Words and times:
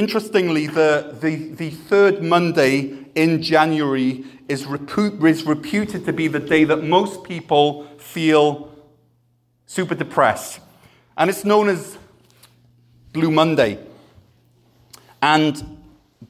Interestingly, 0.00 0.66
the, 0.66 1.14
the, 1.20 1.52
the 1.52 1.68
third 1.68 2.22
Monday 2.22 3.04
in 3.14 3.42
January 3.42 4.24
is, 4.48 4.66
is 4.66 5.44
reputed 5.44 6.06
to 6.06 6.12
be 6.14 6.26
the 6.26 6.40
day 6.40 6.64
that 6.64 6.82
most 6.82 7.22
people 7.22 7.86
feel 7.98 8.74
super 9.66 9.94
depressed. 9.94 10.60
And 11.18 11.28
it's 11.28 11.44
known 11.44 11.68
as 11.68 11.98
Blue 13.12 13.30
Monday. 13.30 13.78
And 15.20 15.79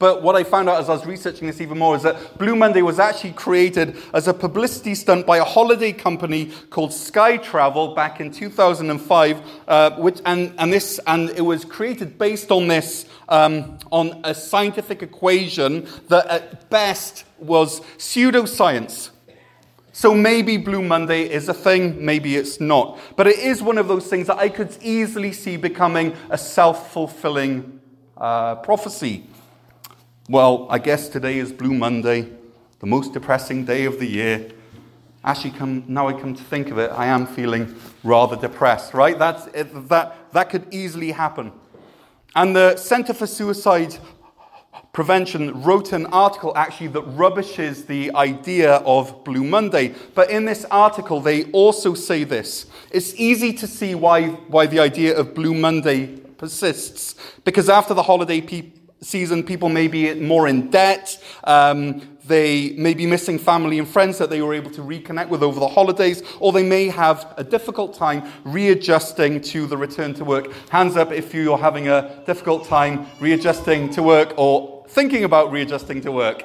but 0.01 0.23
what 0.23 0.35
I 0.35 0.43
found 0.43 0.67
out 0.67 0.79
as 0.79 0.89
I 0.89 0.93
was 0.93 1.05
researching 1.05 1.45
this 1.45 1.61
even 1.61 1.77
more 1.77 1.95
is 1.95 2.01
that 2.01 2.39
Blue 2.39 2.55
Monday 2.55 2.81
was 2.81 2.97
actually 2.97 3.33
created 3.33 3.95
as 4.15 4.27
a 4.27 4.33
publicity 4.33 4.95
stunt 4.95 5.27
by 5.27 5.37
a 5.37 5.43
holiday 5.43 5.93
company 5.93 6.51
called 6.71 6.91
Sky 6.91 7.37
Travel 7.37 7.93
back 7.93 8.19
in 8.19 8.31
2005, 8.31 9.41
uh, 9.67 9.91
which, 9.97 10.19
and, 10.25 10.55
and, 10.57 10.73
this, 10.73 10.99
and 11.05 11.29
it 11.29 11.41
was 11.41 11.63
created 11.63 12.17
based 12.17 12.49
on 12.49 12.67
this, 12.67 13.05
um, 13.29 13.77
on 13.91 14.19
a 14.23 14.33
scientific 14.33 15.03
equation 15.03 15.87
that 16.07 16.25
at 16.25 16.67
best 16.71 17.25
was 17.37 17.81
pseudoscience. 17.99 19.11
So 19.93 20.15
maybe 20.15 20.57
Blue 20.57 20.81
Monday 20.81 21.29
is 21.29 21.47
a 21.47 21.53
thing, 21.53 22.03
maybe 22.03 22.37
it's 22.37 22.59
not. 22.59 22.97
But 23.15 23.27
it 23.27 23.37
is 23.37 23.61
one 23.61 23.77
of 23.77 23.87
those 23.87 24.07
things 24.07 24.25
that 24.25 24.39
I 24.39 24.49
could 24.49 24.75
easily 24.81 25.31
see 25.31 25.57
becoming 25.57 26.15
a 26.31 26.39
self 26.39 26.91
fulfilling 26.91 27.79
uh, 28.17 28.55
prophecy. 28.55 29.25
Well, 30.31 30.65
I 30.69 30.79
guess 30.79 31.09
today 31.09 31.39
is 31.39 31.51
Blue 31.51 31.73
Monday, 31.73 32.25
the 32.79 32.85
most 32.85 33.11
depressing 33.11 33.65
day 33.65 33.83
of 33.83 33.99
the 33.99 34.05
year. 34.05 34.49
Actually, 35.25 35.51
come, 35.51 35.83
now 35.89 36.07
I 36.07 36.13
come 36.13 36.33
to 36.33 36.43
think 36.45 36.71
of 36.71 36.77
it, 36.77 36.89
I 36.89 37.07
am 37.07 37.27
feeling 37.27 37.75
rather 38.01 38.37
depressed, 38.37 38.93
right? 38.93 39.19
That's, 39.19 39.43
that, 39.89 40.31
that 40.31 40.49
could 40.49 40.73
easily 40.73 41.11
happen. 41.11 41.51
And 42.33 42.55
the 42.55 42.77
Center 42.77 43.13
for 43.13 43.27
Suicide 43.27 43.97
Prevention 44.93 45.63
wrote 45.63 45.91
an 45.91 46.05
article 46.05 46.53
actually 46.55 46.87
that 46.87 47.01
rubbishes 47.01 47.83
the 47.83 48.15
idea 48.15 48.75
of 48.85 49.25
Blue 49.25 49.43
Monday. 49.43 49.93
But 50.15 50.29
in 50.31 50.45
this 50.45 50.63
article, 50.71 51.19
they 51.19 51.51
also 51.51 51.93
say 51.93 52.23
this 52.23 52.67
it's 52.89 53.13
easy 53.15 53.51
to 53.51 53.67
see 53.67 53.95
why, 53.95 54.27
why 54.29 54.65
the 54.67 54.79
idea 54.79 55.13
of 55.13 55.35
Blue 55.35 55.53
Monday 55.53 56.21
persists, 56.37 57.15
because 57.43 57.67
after 57.67 57.93
the 57.93 58.03
holiday, 58.03 58.39
people 58.39 58.80
season, 59.01 59.43
people 59.43 59.69
may 59.69 59.87
be 59.87 60.13
more 60.13 60.47
in 60.47 60.69
debt. 60.69 61.21
Um, 61.43 62.17
they 62.25 62.71
may 62.77 62.93
be 62.93 63.05
missing 63.05 63.39
family 63.39 63.79
and 63.79 63.87
friends 63.87 64.19
that 64.19 64.29
they 64.29 64.41
were 64.41 64.53
able 64.53 64.69
to 64.71 64.81
reconnect 64.81 65.29
with 65.29 65.41
over 65.41 65.59
the 65.59 65.67
holidays, 65.67 66.21
or 66.39 66.51
they 66.51 66.63
may 66.63 66.87
have 66.87 67.33
a 67.37 67.43
difficult 67.43 67.95
time 67.95 68.23
readjusting 68.43 69.41
to 69.41 69.65
the 69.65 69.75
return 69.75 70.13
to 70.13 70.23
work. 70.23 70.51
Hands 70.69 70.95
up 70.95 71.11
if 71.11 71.33
you're 71.33 71.57
having 71.57 71.87
a 71.87 72.23
difficult 72.25 72.65
time 72.67 73.07
readjusting 73.19 73.89
to 73.91 74.03
work 74.03 74.33
or 74.37 74.85
thinking 74.89 75.23
about 75.23 75.51
readjusting 75.51 76.01
to 76.01 76.11
work. 76.11 76.43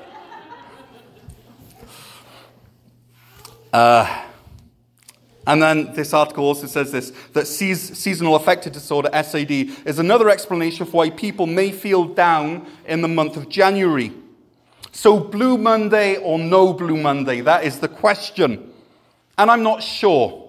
Uh, 3.72 4.24
and 5.46 5.62
then 5.62 5.92
this 5.94 6.12
article 6.12 6.44
also 6.44 6.66
says 6.66 6.90
this 6.90 7.12
that 7.32 7.46
seasonal 7.46 8.34
affective 8.36 8.72
disorder, 8.72 9.08
SAD, 9.12 9.50
is 9.50 9.98
another 9.98 10.28
explanation 10.28 10.86
for 10.86 10.92
why 10.92 11.10
people 11.10 11.46
may 11.46 11.70
feel 11.70 12.04
down 12.04 12.66
in 12.86 13.02
the 13.02 13.08
month 13.08 13.36
of 13.36 13.48
January. 13.48 14.12
So, 14.92 15.20
Blue 15.20 15.58
Monday 15.58 16.16
or 16.16 16.38
no 16.38 16.72
Blue 16.72 16.96
Monday? 16.96 17.42
That 17.42 17.64
is 17.64 17.78
the 17.78 17.88
question. 17.88 18.72
And 19.38 19.50
I'm 19.50 19.62
not 19.62 19.82
sure. 19.82 20.46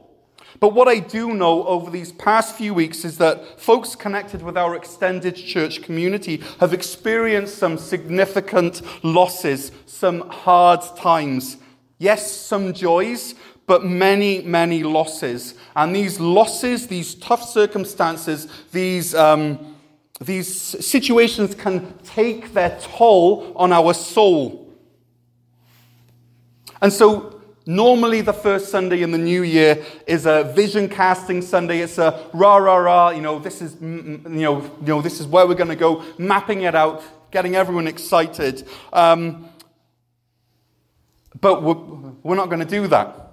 But 0.59 0.73
what 0.73 0.87
I 0.87 0.99
do 0.99 1.33
know 1.33 1.67
over 1.67 1.91
these 1.91 2.11
past 2.13 2.55
few 2.55 2.73
weeks 2.73 3.05
is 3.05 3.17
that 3.19 3.59
folks 3.59 3.95
connected 3.95 4.41
with 4.41 4.57
our 4.57 4.75
extended 4.75 5.35
church 5.35 5.83
community 5.83 6.41
have 6.59 6.73
experienced 6.73 7.57
some 7.57 7.77
significant 7.77 8.81
losses, 9.03 9.71
some 9.85 10.27
hard 10.29 10.81
times. 10.97 11.57
Yes, 11.99 12.31
some 12.31 12.73
joys, 12.73 13.35
but 13.67 13.85
many, 13.85 14.41
many 14.41 14.81
losses. 14.81 15.53
And 15.75 15.95
these 15.95 16.19
losses, 16.19 16.87
these 16.87 17.13
tough 17.15 17.43
circumstances, 17.43 18.47
these, 18.71 19.13
um, 19.13 19.75
these 20.19 20.49
situations 20.83 21.53
can 21.53 21.95
take 21.99 22.53
their 22.53 22.79
toll 22.81 23.53
on 23.55 23.71
our 23.71 23.93
soul. 23.93 24.73
And 26.81 26.91
so, 26.91 27.37
Normally, 27.69 28.21
the 28.21 28.31
first 28.31 28.69
Sunday 28.69 29.01
in 29.01 29.11
the 29.11 29.17
new 29.17 29.43
year 29.43 29.83
is 30.07 30.25
a 30.25 30.45
vision 30.55 30.87
casting 30.87 31.41
Sunday. 31.41 31.79
It's 31.81 31.97
a 31.97 32.25
rah 32.31 32.55
rah 32.55 32.77
rah. 32.77 33.09
You 33.09 33.19
know, 33.19 33.39
this 33.39 33.61
is 33.61 33.75
you 33.81 34.21
know, 34.23 34.61
you 34.61 34.87
know, 34.87 35.01
this 35.01 35.19
is 35.19 35.27
where 35.27 35.45
we're 35.45 35.53
going 35.53 35.67
to 35.67 35.75
go, 35.75 36.01
mapping 36.17 36.61
it 36.61 36.75
out, 36.75 37.03
getting 37.29 37.57
everyone 37.57 37.85
excited. 37.85 38.65
Um, 38.93 39.49
but 41.41 41.61
we're, 41.61 41.73
we're 42.23 42.35
not 42.37 42.47
going 42.47 42.61
to 42.61 42.65
do 42.65 42.87
that. 42.87 43.26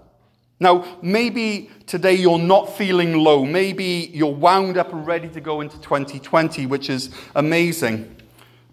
Now, 0.65 0.99
maybe 1.03 1.71
today 1.87 2.15
you're 2.15 2.39
not 2.39 2.75
feeling 2.75 3.19
low. 3.19 3.45
Maybe 3.45 4.11
you're 4.15 4.33
wound 4.33 4.79
up 4.79 4.95
and 4.95 5.07
ready 5.07 5.29
to 5.29 5.41
go 5.43 5.61
into 5.61 5.79
2020, 5.83 6.65
which 6.65 6.89
is 6.89 7.11
amazing. 7.35 8.17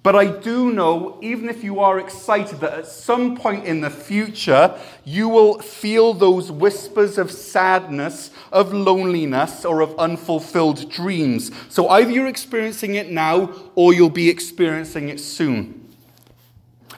But 0.02 0.16
I 0.16 0.28
do 0.28 0.72
know, 0.72 1.20
even 1.22 1.50
if 1.50 1.66
you 1.66 1.82
are 1.82 2.00
excited, 2.00 2.62
that 2.62 2.74
at 2.76 2.88
some 2.88 3.36
point 3.36 3.66
in 3.66 3.82
the 3.82 3.90
future, 3.90 4.74
you 5.04 5.28
will 5.28 5.60
feel 5.60 6.14
those 6.14 6.50
whispers 6.50 7.18
of 7.18 7.30
sadness, 7.30 8.32
of 8.54 8.72
loneliness, 8.72 9.66
or 9.66 9.82
of 9.82 9.94
unfulfilled 10.00 10.90
dreams. 10.90 11.52
So 11.68 11.90
either 11.90 12.10
you're 12.10 12.28
experiencing 12.28 12.96
it 12.96 13.12
now, 13.12 13.54
or 13.76 13.94
you'll 13.94 14.10
be 14.10 14.30
experiencing 14.30 15.10
it 15.10 15.20
soon. 15.20 15.94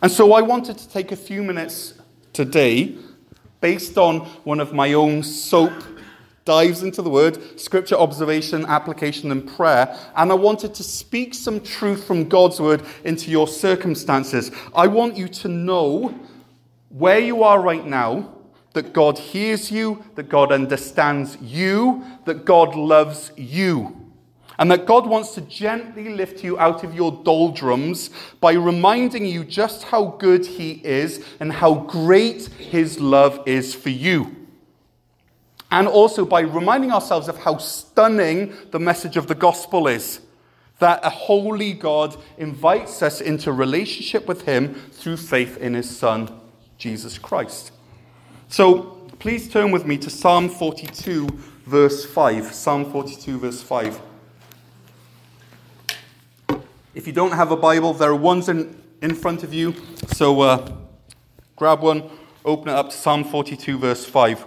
And 0.04 0.12
so 0.12 0.34
I 0.34 0.44
wanted 0.44 0.78
to 0.78 0.88
take 0.88 1.12
a 1.12 1.16
few 1.18 1.42
minutes 1.42 1.96
today 2.32 2.96
based 3.64 3.98
on 3.98 4.20
one 4.44 4.60
of 4.60 4.74
my 4.74 4.92
own 4.92 5.24
soap 5.24 5.72
dives 6.44 6.84
into 6.84 7.02
the 7.02 7.10
word, 7.10 7.58
scripture 7.58 7.96
observation, 7.96 8.66
application, 8.66 9.32
and 9.32 9.48
prayer. 9.56 9.98
And 10.18 10.34
I 10.34 10.36
wanted 10.36 10.74
to 10.74 10.84
speak 10.84 11.34
some 11.34 11.62
truth 11.62 12.04
from 12.04 12.28
God's 12.28 12.60
word 12.60 12.84
into 13.06 13.32
your 13.32 13.48
circumstances. 13.48 14.52
I 14.76 14.88
want 14.88 15.16
you 15.16 15.30
to 15.30 15.48
know 15.48 16.14
where 16.90 17.20
you 17.20 17.44
are 17.44 17.62
right 17.62 17.86
now, 17.86 18.34
that 18.74 18.92
God 18.92 19.18
hears 19.18 19.72
you, 19.72 20.04
that 20.16 20.28
God 20.28 20.52
understands 20.52 21.38
you, 21.42 22.04
that 22.26 22.44
God 22.44 22.76
loves 22.76 23.32
you. 23.38 24.03
And 24.60 24.70
that 24.72 24.86
God 24.86 25.08
wants 25.08 25.34
to 25.36 25.42
gently 25.42 26.10
lift 26.10 26.44
you 26.44 26.60
out 26.60 26.84
of 26.84 26.94
your 26.94 27.12
doldrums 27.24 28.10
by 28.40 28.54
reminding 28.54 29.26
you 29.26 29.44
just 29.44 29.84
how 29.84 30.16
good 30.20 30.46
He 30.46 30.82
is 30.84 31.26
and 31.40 31.52
how 31.52 31.74
great 31.74 32.48
His 32.48 33.00
love 33.00 33.42
is 33.48 33.74
for 33.74 33.90
you. 33.90 34.36
And 35.72 35.88
also 35.88 36.24
by 36.24 36.42
reminding 36.42 36.92
ourselves 36.92 37.28
of 37.28 37.40
how 37.40 37.58
stunning 37.58 38.54
the 38.70 38.80
message 38.80 39.18
of 39.18 39.26
the 39.28 39.36
gospel 39.36 39.88
is 39.88 40.20
that 40.80 41.00
a 41.04 41.10
holy 41.10 41.74
God 41.74 42.16
invites 42.38 43.02
us 43.02 43.22
into 43.22 43.52
relationship 43.52 44.28
with 44.28 44.44
Him 44.44 44.76
through 44.92 45.18
faith 45.18 45.58
in 45.58 45.74
His 45.74 45.90
Son, 45.90 46.30
Jesus 46.78 47.18
Christ. 47.18 47.72
So 48.50 49.08
please 49.18 49.50
turn 49.50 49.72
with 49.72 49.86
me 49.86 49.98
to 50.00 50.10
Psalm 50.10 50.50
42, 50.50 51.28
verse 51.66 52.06
5. 52.06 52.54
Psalm 52.54 52.92
42, 52.92 53.40
verse 53.40 53.64
5. 53.64 54.02
If 56.96 57.08
you 57.08 57.14
don't 57.14 57.32
have 57.32 57.52
a 57.52 57.58
Bible, 57.58 57.94
there 57.96 58.12
are 58.12 58.16
ones 58.16 58.50
in, 58.50 58.80
in 59.02 59.16
front 59.16 59.42
of 59.44 59.52
you. 59.52 59.74
So 60.10 60.42
uh, 60.42 60.72
grab 61.56 61.82
one, 61.82 62.04
open 62.46 62.70
it 62.70 62.76
up 62.76 62.92
to 62.92 62.96
Psalm 62.96 63.24
42, 63.24 63.80
verse 63.80 64.06
5. 64.06 64.46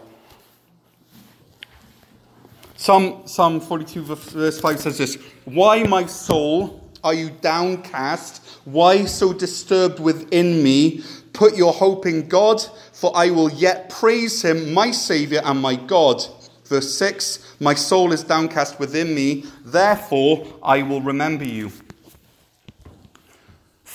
Psalm, 2.77 3.27
Psalm 3.27 3.59
42, 3.59 4.03
verse 4.03 4.61
5 4.61 4.79
says 4.79 4.99
this 4.99 5.17
Why, 5.45 5.83
my 5.83 6.07
soul, 6.07 6.89
are 7.03 7.15
you 7.15 7.31
downcast? 7.31 8.61
Why 8.65 9.07
so 9.07 9.33
disturbed 9.33 9.99
within 9.99 10.63
me? 10.63 11.03
Put 11.33 11.57
your 11.57 11.73
hope 11.73 12.07
in 12.07 12.29
God, 12.29 12.63
for 12.93 13.11
I 13.17 13.31
will 13.31 13.51
yet 13.51 13.91
praise 13.91 14.45
him, 14.45 14.73
my 14.73 14.93
Saviour 14.93 15.43
and 15.45 15.61
my 15.61 15.75
God. 15.75 16.25
Verse 16.67 16.95
6 16.97 17.57
My 17.59 17.75
soul 17.75 18.13
is 18.13 18.23
downcast 18.23 18.79
within 18.79 19.17
me, 19.17 19.47
therefore 19.65 20.47
I 20.63 20.83
will 20.83 21.01
remember 21.01 21.45
you. 21.45 21.73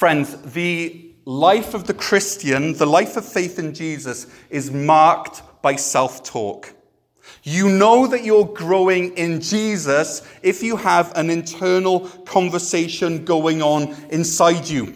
Friends, 0.01 0.35
the 0.53 1.13
life 1.25 1.75
of 1.75 1.85
the 1.85 1.93
Christian, 1.93 2.73
the 2.73 2.87
life 2.87 3.17
of 3.17 3.23
faith 3.23 3.59
in 3.59 3.71
Jesus, 3.71 4.25
is 4.49 4.71
marked 4.71 5.43
by 5.61 5.75
self 5.75 6.23
talk. 6.23 6.73
You 7.43 7.69
know 7.69 8.07
that 8.07 8.23
you're 8.23 8.47
growing 8.47 9.15
in 9.15 9.41
Jesus 9.41 10.27
if 10.41 10.63
you 10.63 10.75
have 10.75 11.15
an 11.15 11.29
internal 11.29 12.09
conversation 12.25 13.25
going 13.25 13.61
on 13.61 13.95
inside 14.09 14.67
you. 14.67 14.91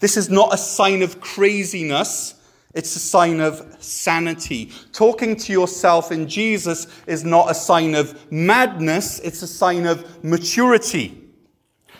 This 0.00 0.16
is 0.16 0.30
not 0.30 0.54
a 0.54 0.56
sign 0.56 1.02
of 1.02 1.20
craziness. 1.20 2.34
It's 2.72 2.96
a 2.96 3.00
sign 3.00 3.40
of 3.40 3.76
sanity. 3.78 4.72
Talking 4.94 5.36
to 5.36 5.52
yourself 5.52 6.10
in 6.12 6.30
Jesus 6.30 6.86
is 7.06 7.24
not 7.24 7.50
a 7.50 7.54
sign 7.54 7.94
of 7.94 8.32
madness. 8.32 9.18
It's 9.18 9.42
a 9.42 9.46
sign 9.46 9.84
of 9.84 10.24
maturity. 10.24 11.27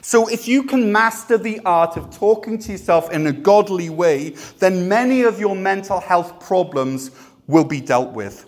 So, 0.09 0.27
if 0.27 0.49
you 0.49 0.63
can 0.63 0.91
master 0.91 1.37
the 1.37 1.61
art 1.67 1.99
of 1.99 2.09
talking 2.09 2.57
to 2.61 2.73
yourself 2.73 3.13
in 3.13 3.27
a 3.27 3.33
godly 3.33 3.91
way, 3.91 4.31
then 4.59 4.89
many 4.89 5.21
of 5.21 5.39
your 5.39 5.55
mental 5.55 6.01
health 6.01 6.41
problems 6.41 7.11
will 7.47 7.67
be 7.67 7.83
dealt 7.83 8.15
with. 8.15 8.47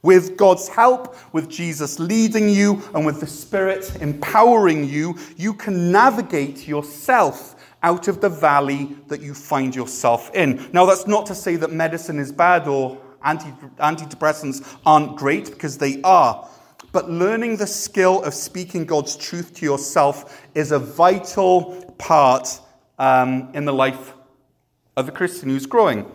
With 0.00 0.38
God's 0.38 0.68
help, 0.68 1.14
with 1.34 1.50
Jesus 1.50 1.98
leading 1.98 2.48
you, 2.48 2.82
and 2.94 3.04
with 3.04 3.20
the 3.20 3.26
Spirit 3.26 3.94
empowering 4.00 4.88
you, 4.88 5.18
you 5.36 5.52
can 5.52 5.92
navigate 5.92 6.66
yourself 6.66 7.56
out 7.82 8.08
of 8.08 8.22
the 8.22 8.30
valley 8.30 8.96
that 9.08 9.20
you 9.20 9.34
find 9.34 9.76
yourself 9.76 10.34
in. 10.34 10.66
Now, 10.72 10.86
that's 10.86 11.06
not 11.06 11.26
to 11.26 11.34
say 11.34 11.56
that 11.56 11.72
medicine 11.72 12.18
is 12.18 12.32
bad 12.32 12.66
or 12.66 12.98
anti- 13.22 13.50
antidepressants 13.80 14.66
aren't 14.86 15.16
great, 15.16 15.50
because 15.50 15.76
they 15.76 16.00
are. 16.00 16.48
But 16.92 17.10
learning 17.10 17.56
the 17.56 17.66
skill 17.66 18.22
of 18.22 18.34
speaking 18.34 18.84
God's 18.84 19.16
truth 19.16 19.54
to 19.56 19.64
yourself 19.64 20.46
is 20.54 20.72
a 20.72 20.78
vital 20.78 21.94
part 21.98 22.60
um, 22.98 23.48
in 23.54 23.64
the 23.64 23.72
life 23.72 24.14
of 24.96 25.08
a 25.08 25.12
Christian 25.12 25.50
who's 25.50 25.66
growing. 25.66 26.10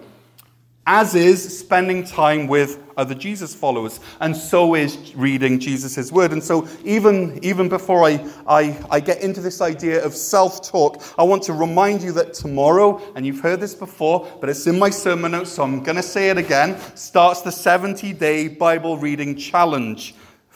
As 0.87 1.15
is 1.15 1.57
spending 1.57 2.03
time 2.03 2.45
with 2.45 2.79
other 2.95 3.15
Jesus 3.15 3.55
followers, 3.55 3.99
and 4.19 4.37
so 4.37 4.75
is 4.75 5.15
reading 5.15 5.59
Jesus' 5.59 6.11
word. 6.11 6.31
And 6.31 6.43
so, 6.43 6.67
even, 6.83 7.39
even 7.43 7.67
before 7.67 8.03
I, 8.03 8.23
I, 8.47 8.77
I 8.91 8.99
get 8.99 9.21
into 9.21 9.41
this 9.41 9.61
idea 9.61 10.05
of 10.05 10.13
self 10.13 10.69
talk, 10.69 11.01
I 11.17 11.23
want 11.23 11.41
to 11.43 11.53
remind 11.53 12.03
you 12.03 12.11
that 12.13 12.35
tomorrow, 12.35 13.01
and 13.15 13.25
you've 13.25 13.39
heard 13.39 13.59
this 13.59 13.73
before, 13.73 14.27
but 14.39 14.47
it's 14.47 14.67
in 14.67 14.77
my 14.77 14.91
sermon 14.91 15.31
notes, 15.31 15.53
so 15.53 15.63
I'm 15.63 15.81
going 15.81 15.95
to 15.95 16.03
say 16.03 16.29
it 16.29 16.37
again, 16.37 16.79
starts 16.95 17.41
the 17.41 17.51
70 17.51 18.13
day 18.13 18.47
Bible 18.47 18.99
reading 18.99 19.35
challenge 19.35 20.13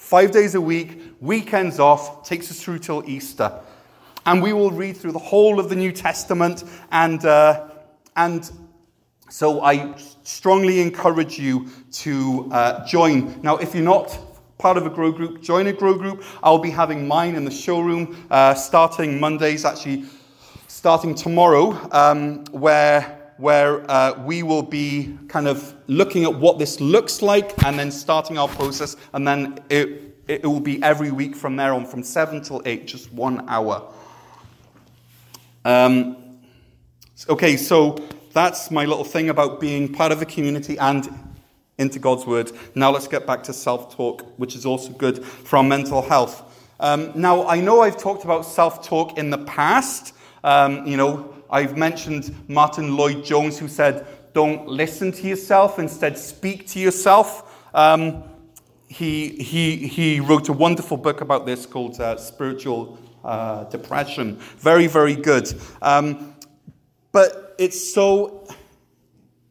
five 0.09 0.31
days 0.31 0.55
a 0.55 0.61
week, 0.61 0.99
weekends 1.19 1.79
off, 1.79 2.27
takes 2.27 2.49
us 2.49 2.59
through 2.59 2.79
till 2.79 3.07
Easter. 3.07 3.53
And 4.25 4.41
we 4.41 4.53
will 4.53 4.71
read 4.71 4.97
through 4.97 5.11
the 5.11 5.19
whole 5.19 5.59
of 5.59 5.69
the 5.69 5.75
New 5.75 5.91
Testament. 5.91 6.63
And, 6.91 7.23
uh, 7.23 7.69
and 8.15 8.49
so 9.29 9.61
I 9.61 9.93
strongly 10.23 10.81
encourage 10.81 11.37
you 11.37 11.69
to 11.91 12.49
uh, 12.51 12.87
join. 12.87 13.39
Now, 13.43 13.57
if 13.57 13.75
you're 13.75 13.83
not 13.83 14.17
part 14.57 14.77
of 14.77 14.87
a 14.87 14.89
grow 14.89 15.11
group, 15.11 15.43
join 15.43 15.67
a 15.67 15.73
grow 15.73 15.93
group. 15.93 16.23
I'll 16.41 16.57
be 16.57 16.71
having 16.71 17.07
mine 17.07 17.35
in 17.35 17.45
the 17.45 17.51
showroom 17.51 18.25
uh, 18.31 18.55
starting 18.55 19.19
Mondays, 19.19 19.63
actually 19.63 20.05
starting 20.67 21.13
tomorrow, 21.13 21.87
um, 21.91 22.45
where 22.45 23.18
where 23.39 23.89
uh, 23.89 24.21
we 24.25 24.43
will 24.43 24.61
be 24.61 25.17
kind 25.29 25.47
of 25.47 25.73
looking 25.87 26.25
at 26.25 26.35
what 26.35 26.59
this 26.59 26.81
looks 26.81 27.21
like 27.21 27.63
and 27.63 27.79
then 27.79 27.89
starting 27.89 28.37
our 28.37 28.49
process. 28.49 28.97
And 29.13 29.25
then 29.25 29.59
it, 29.69 30.17
it 30.27 30.45
will 30.45 30.59
be 30.59 30.83
every 30.83 31.09
week 31.09 31.35
from 31.35 31.55
there 31.55 31.73
on, 31.73 31.85
from 31.85 32.03
7 32.03 32.41
till 32.41 32.61
8, 32.65 32.85
just 32.85 33.13
one 33.13 33.47
hour. 33.47 33.93
Um, 35.63 36.39
okay, 37.29 37.55
so 37.55 37.97
that's 38.33 38.71
my 38.71 38.83
little 38.83 39.05
thing 39.05 39.29
about 39.29 39.61
being 39.61 39.91
part 39.91 40.11
of 40.11 40.21
a 40.21 40.25
community 40.25 40.77
and 40.77 41.07
into 41.77 41.97
God's 41.97 42.27
Word. 42.27 42.51
Now 42.75 42.91
let's 42.91 43.07
get 43.07 43.25
back 43.25 43.43
to 43.43 43.53
self 43.53 43.95
talk, 43.95 44.23
which 44.37 44.53
is 44.53 44.65
also 44.65 44.91
good 44.91 45.23
for 45.23 45.57
our 45.57 45.63
mental 45.63 46.01
health. 46.01 46.43
Um, 46.81 47.11
now, 47.15 47.47
I 47.47 47.61
know 47.61 47.81
I've 47.81 47.97
talked 47.97 48.25
about 48.25 48.45
self 48.45 48.85
talk 48.85 49.17
in 49.17 49.29
the 49.29 49.37
past. 49.37 50.13
Um, 50.43 50.85
you 50.85 50.97
know, 50.97 51.33
I've 51.49 51.77
mentioned 51.77 52.35
Martyn 52.47 52.95
Lloyd-Jones, 52.95 53.57
who 53.57 53.67
said, 53.67 54.05
Don't 54.33 54.67
listen 54.67 55.11
to 55.13 55.27
yourself, 55.27 55.79
instead, 55.79 56.17
speak 56.17 56.67
to 56.67 56.79
yourself. 56.79 57.65
Um, 57.73 58.23
he, 58.87 59.29
he, 59.29 59.87
he 59.87 60.19
wrote 60.19 60.49
a 60.49 60.53
wonderful 60.53 60.97
book 60.97 61.21
about 61.21 61.45
this 61.45 61.65
called 61.65 61.99
uh, 61.99 62.17
Spiritual 62.17 62.97
uh, 63.23 63.65
Depression. 63.65 64.37
Very, 64.57 64.87
very 64.87 65.15
good. 65.15 65.53
Um, 65.81 66.35
but 67.11 67.55
it's 67.57 67.93
so, 67.93 68.47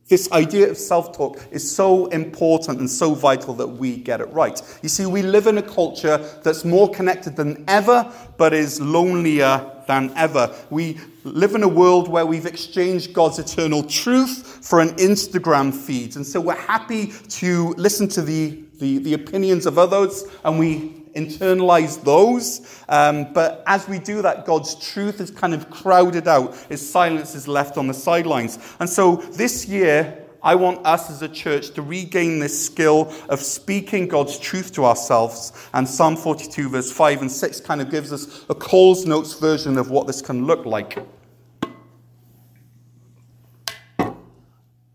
this 0.09 0.31
idea 0.33 0.71
of 0.71 0.77
self 0.77 1.17
talk 1.17 1.41
is 1.51 1.69
so 1.71 2.07
important 2.07 2.81
and 2.81 2.91
so 2.91 3.15
vital 3.15 3.55
that 3.55 3.67
we 3.67 3.97
get 3.97 4.21
it 4.21 4.29
right. 4.33 4.61
You 4.83 4.89
see, 4.89 5.07
we 5.07 5.23
live 5.23 5.47
in 5.47 5.59
a 5.59 5.63
culture 5.63 6.19
that's 6.43 6.65
more 6.65 6.91
connected 6.91 7.37
than 7.37 7.65
ever, 7.69 8.13
but 8.37 8.53
is 8.53 8.81
lonelier 8.81 9.78
than 9.89 10.13
ever. 10.17 10.55
We 10.71 11.01
live 11.25 11.57
in 11.57 11.65
a 11.65 11.69
world 11.69 12.09
where 12.09 12.27
we've 12.27 12.47
exchanged 12.47 13.13
God's 13.13 13.41
eternal 13.41 13.83
truth 13.83 14.65
for 14.65 14.81
an 14.81 14.91
Instagram 14.91 15.75
feed. 15.75 16.15
And 16.15 16.25
so 16.25 16.41
we're 16.41 16.55
happy 16.55 17.07
to 17.41 17.71
listen 17.77 18.07
to 18.11 18.23
the, 18.23 18.63
the, 18.79 18.99
the 18.99 19.15
opinions 19.15 19.67
of 19.67 19.79
others 19.79 20.25
and 20.45 20.59
we 20.59 20.95
internalize 21.17 22.05
those. 22.05 22.85
Um, 22.89 23.33
but 23.33 23.65
as 23.67 23.89
we 23.89 23.99
do 23.99 24.21
that, 24.23 24.45
God's 24.45 24.75
truth 24.75 25.21
is 25.21 25.31
kind 25.31 25.55
of 25.55 25.71
crowded 25.71 26.29
out. 26.29 26.55
His 26.69 26.89
silence 26.89 27.35
is 27.35 27.49
left 27.49 27.79
on 27.79 27.89
the 27.89 27.95
sidelines. 27.95 28.59
And 28.79 28.89
so 28.89 29.17
this 29.17 29.67
year, 29.67 30.28
I 30.43 30.55
want 30.55 30.87
us 30.87 31.11
as 31.11 31.23
a 31.23 31.29
church 31.29 31.71
to 31.71 31.83
regain 31.83 32.39
this 32.39 32.67
skill 32.67 33.13
of 33.29 33.41
speaking 33.41 34.07
God's 34.09 34.39
truth 34.39 34.73
to 34.75 34.85
ourselves. 34.85 35.53
And 35.75 35.89
Psalm 35.89 36.17
42, 36.17 36.69
verse 36.69 36.93
5 36.93 37.23
and 37.23 37.31
6, 37.31 37.61
kind 37.61 37.81
of 37.81 37.91
gives 37.91 38.13
us 38.13 38.45
a 38.49 38.55
Coles 38.55 39.05
Notes 39.07 39.35
version 39.39 39.77
of 39.79 39.91
what 39.91 40.07
this 40.07 40.23
can 40.23 40.47
look 40.47 40.65
like. 40.65 40.99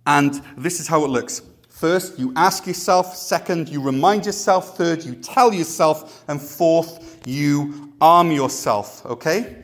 And 0.05 0.41
this 0.57 0.79
is 0.79 0.87
how 0.87 1.05
it 1.05 1.09
looks. 1.09 1.41
First, 1.69 2.17
you 2.17 2.33
ask 2.35 2.65
yourself. 2.65 3.15
Second, 3.15 3.69
you 3.69 3.81
remind 3.81 4.25
yourself. 4.25 4.77
Third, 4.77 5.03
you 5.03 5.15
tell 5.15 5.53
yourself. 5.53 6.23
And 6.27 6.41
fourth, 6.41 7.21
you 7.25 7.93
arm 7.99 8.31
yourself. 8.31 9.05
Okay? 9.05 9.63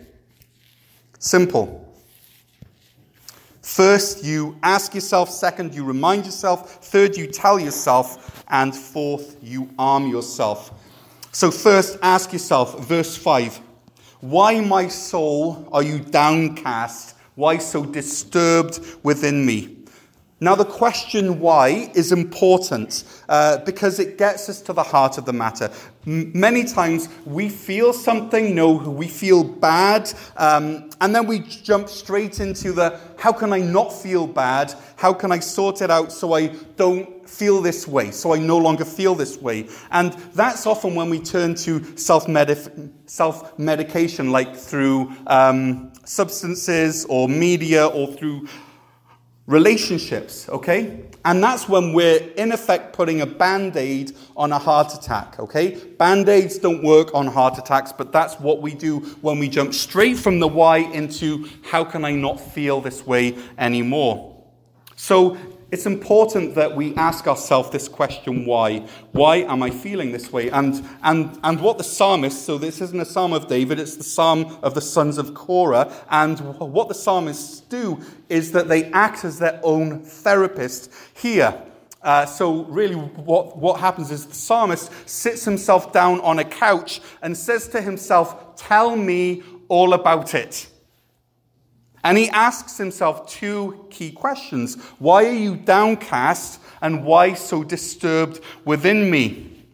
Simple. 1.20 1.89
First, 3.70 4.24
you 4.24 4.58
ask 4.64 4.96
yourself. 4.96 5.30
Second, 5.30 5.76
you 5.76 5.84
remind 5.84 6.26
yourself. 6.26 6.84
Third, 6.86 7.16
you 7.16 7.28
tell 7.28 7.60
yourself. 7.60 8.44
And 8.48 8.76
fourth, 8.76 9.38
you 9.44 9.70
arm 9.78 10.08
yourself. 10.10 10.72
So, 11.32 11.52
first, 11.52 12.00
ask 12.02 12.34
yourself, 12.34 12.80
verse 12.88 13.16
5 13.16 13.58
Why, 14.22 14.60
my 14.60 14.88
soul, 14.88 15.70
are 15.72 15.84
you 15.84 16.00
downcast? 16.00 17.16
Why 17.36 17.60
so 17.60 17.86
disturbed 17.86 18.80
within 19.04 19.46
me? 19.46 19.78
Now, 20.42 20.56
the 20.56 20.64
question 20.64 21.42
why 21.42 21.92
is 21.94 22.14
important 22.14 23.04
uh, 23.28 23.58
because 23.60 24.00
it 24.00 24.18
gets 24.18 24.48
us 24.48 24.62
to 24.62 24.74
the 24.74 24.84
heart 24.84 25.18
of 25.18 25.26
the 25.26 25.34
matter. 25.34 25.70
M- 26.08 26.32
many 26.34 26.64
times 26.64 27.10
we 27.26 27.50
feel 27.50 27.92
something, 27.92 28.56
no, 28.56 28.72
we 28.72 29.10
feel 29.10 29.44
bad, 29.44 30.10
um, 30.38 30.90
and 31.02 31.14
then 31.14 31.28
we 31.28 31.40
jump 31.40 31.90
straight 31.90 32.40
into 32.40 32.72
the 32.72 32.98
how 33.18 33.34
can 33.34 33.52
I 33.52 33.60
not 33.60 33.92
feel 33.92 34.28
bad? 34.28 34.74
How 34.96 35.12
can 35.12 35.34
I 35.34 35.40
sort 35.40 35.82
it 35.82 35.92
out 35.92 36.14
so 36.14 36.34
I 36.34 36.56
don't 36.78 37.30
feel 37.30 37.62
this 37.62 37.86
way, 37.86 38.12
so 38.12 38.34
I 38.34 38.40
no 38.40 38.58
longer 38.58 38.86
feel 38.86 39.16
this 39.16 39.42
way? 39.42 39.68
And 39.92 40.14
that's 40.34 40.66
often 40.66 40.96
when 40.96 41.10
we 41.10 41.20
turn 41.20 41.54
to 41.56 41.84
self 41.98 42.30
medication, 43.60 44.32
like 44.32 44.56
through 44.56 45.12
um, 45.28 45.92
substances 46.06 47.06
or 47.10 47.28
media 47.28 47.88
or 47.88 48.08
through 48.08 48.48
relationships, 49.50 50.48
okay? 50.48 51.02
And 51.26 51.44
that's 51.44 51.68
when 51.68 51.92
we're, 51.92 52.20
in 52.38 52.52
effect, 52.52 52.94
putting 52.94 53.22
a 53.22 53.26
band 53.26 53.76
aid 53.76 54.16
on 54.38 54.52
a 54.52 54.60
heart 54.60 54.94
attack, 54.94 55.40
okay? 55.40 55.76
Band 55.98 56.30
aids 56.30 56.60
don't 56.60 56.84
work 56.84 57.14
on 57.16 57.26
heart 57.26 57.58
attacks, 57.58 57.92
but 57.92 58.12
that's 58.12 58.40
what 58.40 58.62
we 58.62 58.76
do 58.76 59.00
when 59.22 59.40
we 59.40 59.50
jump 59.50 59.74
straight 59.74 60.18
from 60.18 60.40
the 60.40 60.48
why 60.48 60.78
into 60.78 61.50
how 61.64 61.84
can 61.84 62.06
I 62.06 62.12
not 62.12 62.40
feel 62.40 62.80
this 62.80 63.08
way 63.08 63.36
anymore. 63.58 64.40
So 64.96 65.36
it's 65.72 65.86
important 65.86 66.56
that 66.56 66.76
we 66.76 66.96
ask 66.96 67.28
ourselves 67.28 67.70
this 67.70 67.88
question 67.88 68.46
why? 68.46 68.80
Why 69.12 69.38
am 69.38 69.62
I 69.62 69.70
feeling 69.70 70.12
this 70.12 70.32
way? 70.34 70.50
And, 70.50 70.84
and, 71.04 71.40
and 71.44 71.62
what 71.62 71.78
the 71.78 71.84
psalmist, 71.84 72.44
so 72.44 72.58
this 72.58 72.82
isn't 72.82 73.00
a 73.00 73.06
psalm 73.06 73.34
of 73.34 73.48
David, 73.48 73.80
it's 73.80 73.96
the 73.96 74.04
psalm 74.04 74.58
of 74.64 74.74
the 74.74 74.82
sons 74.82 75.18
of 75.18 75.36
Korah. 75.36 75.94
And 76.10 76.40
what 76.60 76.88
the 76.88 76.96
psalmists 76.96 77.62
do 77.62 78.00
is 78.30 78.52
that 78.54 78.68
they 78.68 78.86
act 78.86 79.24
as 79.24 79.38
their 79.38 79.60
own 79.64 80.04
therapist 80.04 80.92
here. 81.14 81.62
Uh, 82.02 82.26
so, 82.26 82.64
really, 82.66 82.96
what, 82.96 83.58
what 83.58 83.80
happens 83.80 84.10
is 84.10 84.26
the 84.26 84.34
psalmist 84.34 84.92
sits 85.08 85.44
himself 85.44 85.92
down 85.92 86.22
on 86.22 86.40
a 86.40 86.46
couch 86.46 87.02
and 87.22 87.36
says 87.36 87.68
to 87.68 87.82
himself, 87.82 88.56
Tell 88.56 88.96
me 88.96 89.44
all 89.68 89.94
about 89.94 90.34
it. 90.34 90.68
And 92.04 92.18
he 92.18 92.30
asks 92.30 92.78
himself 92.78 93.30
two 93.30 93.86
key 93.90 94.12
questions 94.12 94.76
Why 95.00 95.26
are 95.26 95.34
you 95.34 95.56
downcast, 95.56 96.62
and 96.82 97.04
why 97.04 97.34
so 97.34 97.64
disturbed 97.64 98.40
within 98.66 99.10
me? 99.10 99.66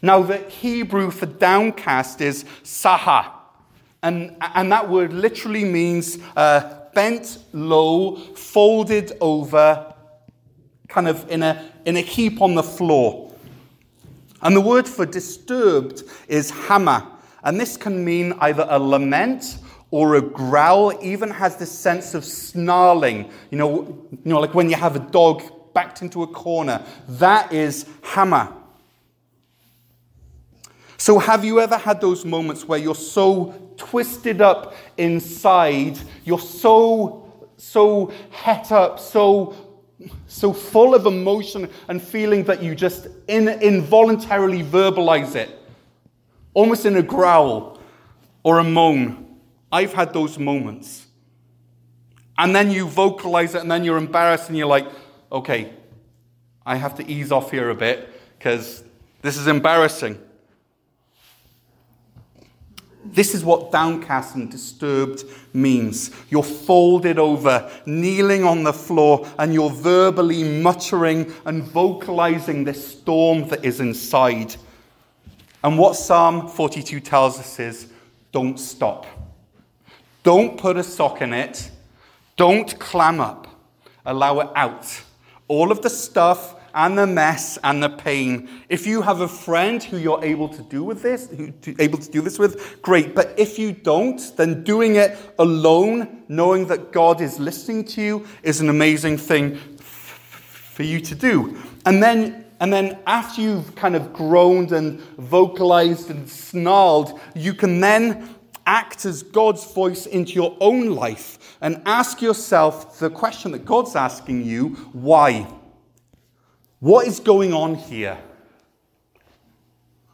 Now, 0.00 0.22
the 0.22 0.38
Hebrew 0.38 1.10
for 1.10 1.26
downcast 1.26 2.20
is 2.20 2.44
saha, 2.64 3.30
and, 4.02 4.36
and 4.40 4.72
that 4.72 4.88
word 4.88 5.12
literally 5.12 5.64
means 5.64 6.18
uh, 6.36 6.80
bent 6.94 7.38
low, 7.52 8.16
folded 8.16 9.12
over, 9.20 9.94
kind 10.88 11.06
of 11.06 11.30
in 11.30 11.42
a, 11.42 11.70
in 11.84 11.96
a 11.96 12.00
heap 12.00 12.42
on 12.42 12.54
the 12.54 12.62
floor. 12.62 13.32
And 14.42 14.56
the 14.56 14.60
word 14.60 14.88
for 14.88 15.06
disturbed 15.06 16.02
is 16.26 16.50
hammer. 16.50 17.06
And 17.44 17.60
this 17.60 17.76
can 17.76 18.04
mean 18.04 18.34
either 18.40 18.66
a 18.68 18.78
lament 18.78 19.58
or 19.92 20.16
a 20.16 20.20
growl, 20.20 20.92
even 21.00 21.30
has 21.30 21.56
this 21.56 21.70
sense 21.70 22.14
of 22.14 22.24
snarling. 22.24 23.30
You 23.50 23.58
know, 23.58 24.08
you 24.10 24.18
know, 24.24 24.40
like 24.40 24.54
when 24.54 24.68
you 24.68 24.74
have 24.74 24.96
a 24.96 24.98
dog 24.98 25.42
backed 25.74 26.02
into 26.02 26.22
a 26.22 26.26
corner. 26.26 26.84
That 27.08 27.52
is 27.52 27.86
hammer. 28.02 28.52
So, 30.96 31.18
have 31.18 31.44
you 31.44 31.60
ever 31.60 31.76
had 31.76 32.00
those 32.00 32.24
moments 32.24 32.66
where 32.66 32.78
you're 32.78 32.94
so 32.94 33.54
twisted 33.76 34.40
up 34.40 34.74
inside, 34.96 35.98
you're 36.24 36.38
so, 36.38 37.48
so 37.56 38.12
het 38.30 38.70
up, 38.70 39.00
so, 39.00 39.54
so 40.28 40.52
full 40.52 40.94
of 40.94 41.06
emotion 41.06 41.68
and 41.88 42.00
feeling 42.00 42.44
that 42.44 42.62
you 42.62 42.74
just 42.74 43.08
in, 43.26 43.48
involuntarily 43.48 44.62
verbalize 44.62 45.34
it, 45.34 45.50
almost 46.54 46.86
in 46.86 46.96
a 46.96 47.02
growl 47.02 47.80
or 48.44 48.60
a 48.60 48.64
moan? 48.64 49.21
I've 49.72 49.94
had 49.94 50.12
those 50.12 50.38
moments. 50.38 51.06
And 52.36 52.54
then 52.54 52.70
you 52.70 52.86
vocalize 52.86 53.54
it, 53.54 53.62
and 53.62 53.70
then 53.70 53.84
you're 53.84 53.96
embarrassed, 53.96 54.48
and 54.48 54.58
you're 54.58 54.66
like, 54.66 54.86
okay, 55.30 55.72
I 56.64 56.76
have 56.76 56.94
to 56.96 57.10
ease 57.10 57.32
off 57.32 57.50
here 57.50 57.70
a 57.70 57.74
bit 57.74 58.08
because 58.38 58.84
this 59.22 59.36
is 59.36 59.46
embarrassing. 59.46 60.18
This 63.04 63.34
is 63.34 63.44
what 63.44 63.72
downcast 63.72 64.36
and 64.36 64.50
disturbed 64.50 65.24
means. 65.52 66.12
You're 66.28 66.44
folded 66.44 67.18
over, 67.18 67.70
kneeling 67.84 68.44
on 68.44 68.62
the 68.62 68.72
floor, 68.72 69.28
and 69.38 69.52
you're 69.52 69.70
verbally 69.70 70.44
muttering 70.60 71.32
and 71.44 71.64
vocalizing 71.64 72.62
this 72.64 72.98
storm 72.98 73.48
that 73.48 73.64
is 73.64 73.80
inside. 73.80 74.54
And 75.64 75.78
what 75.78 75.96
Psalm 75.96 76.48
42 76.48 77.00
tells 77.00 77.38
us 77.38 77.58
is 77.58 77.88
don't 78.30 78.58
stop. 78.58 79.06
Don't 80.22 80.58
put 80.58 80.76
a 80.76 80.82
sock 80.82 81.20
in 81.20 81.32
it. 81.32 81.70
Don't 82.36 82.78
clam 82.78 83.20
up. 83.20 83.48
Allow 84.06 84.40
it 84.40 84.48
out. 84.54 85.02
All 85.48 85.70
of 85.70 85.82
the 85.82 85.90
stuff 85.90 86.56
and 86.74 86.96
the 86.96 87.06
mess 87.06 87.58
and 87.62 87.82
the 87.82 87.88
pain. 87.88 88.48
If 88.68 88.86
you 88.86 89.02
have 89.02 89.20
a 89.20 89.28
friend 89.28 89.82
who 89.82 89.98
you're 89.98 90.24
able 90.24 90.48
to 90.48 90.62
do 90.62 90.82
with 90.84 91.02
this, 91.02 91.28
who, 91.28 91.52
able 91.78 91.98
to 91.98 92.10
do 92.10 92.20
this 92.20 92.38
with, 92.38 92.80
great. 92.82 93.14
But 93.14 93.34
if 93.36 93.58
you 93.58 93.72
don't, 93.72 94.20
then 94.36 94.64
doing 94.64 94.96
it 94.96 95.18
alone, 95.38 96.22
knowing 96.28 96.66
that 96.68 96.92
God 96.92 97.20
is 97.20 97.38
listening 97.38 97.84
to 97.86 98.02
you, 98.02 98.26
is 98.42 98.60
an 98.60 98.68
amazing 98.68 99.18
thing 99.18 99.56
for 99.76 100.82
you 100.82 101.00
to 101.00 101.14
do. 101.14 101.60
And 101.84 102.02
then, 102.02 102.46
and 102.60 102.72
then 102.72 102.98
after 103.06 103.42
you've 103.42 103.74
kind 103.74 103.94
of 103.94 104.12
groaned 104.12 104.72
and 104.72 105.00
vocalized 105.18 106.10
and 106.10 106.28
snarled, 106.28 107.20
you 107.34 107.52
can 107.52 107.80
then 107.80 108.36
act 108.66 109.04
as 109.04 109.22
God's 109.22 109.64
voice 109.72 110.06
into 110.06 110.32
your 110.32 110.56
own 110.60 110.90
life 110.90 111.56
and 111.60 111.82
ask 111.86 112.22
yourself 112.22 112.98
the 112.98 113.10
question 113.10 113.52
that 113.52 113.64
God's 113.64 113.96
asking 113.96 114.44
you 114.44 114.70
why? 114.92 115.46
What 116.80 117.06
is 117.06 117.20
going 117.20 117.52
on 117.52 117.76
here? 117.76 118.18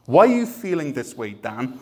Why 0.07 0.25
are 0.25 0.35
you 0.35 0.47
feeling 0.47 0.93
this 0.93 1.15
way, 1.15 1.33
Dan? 1.33 1.79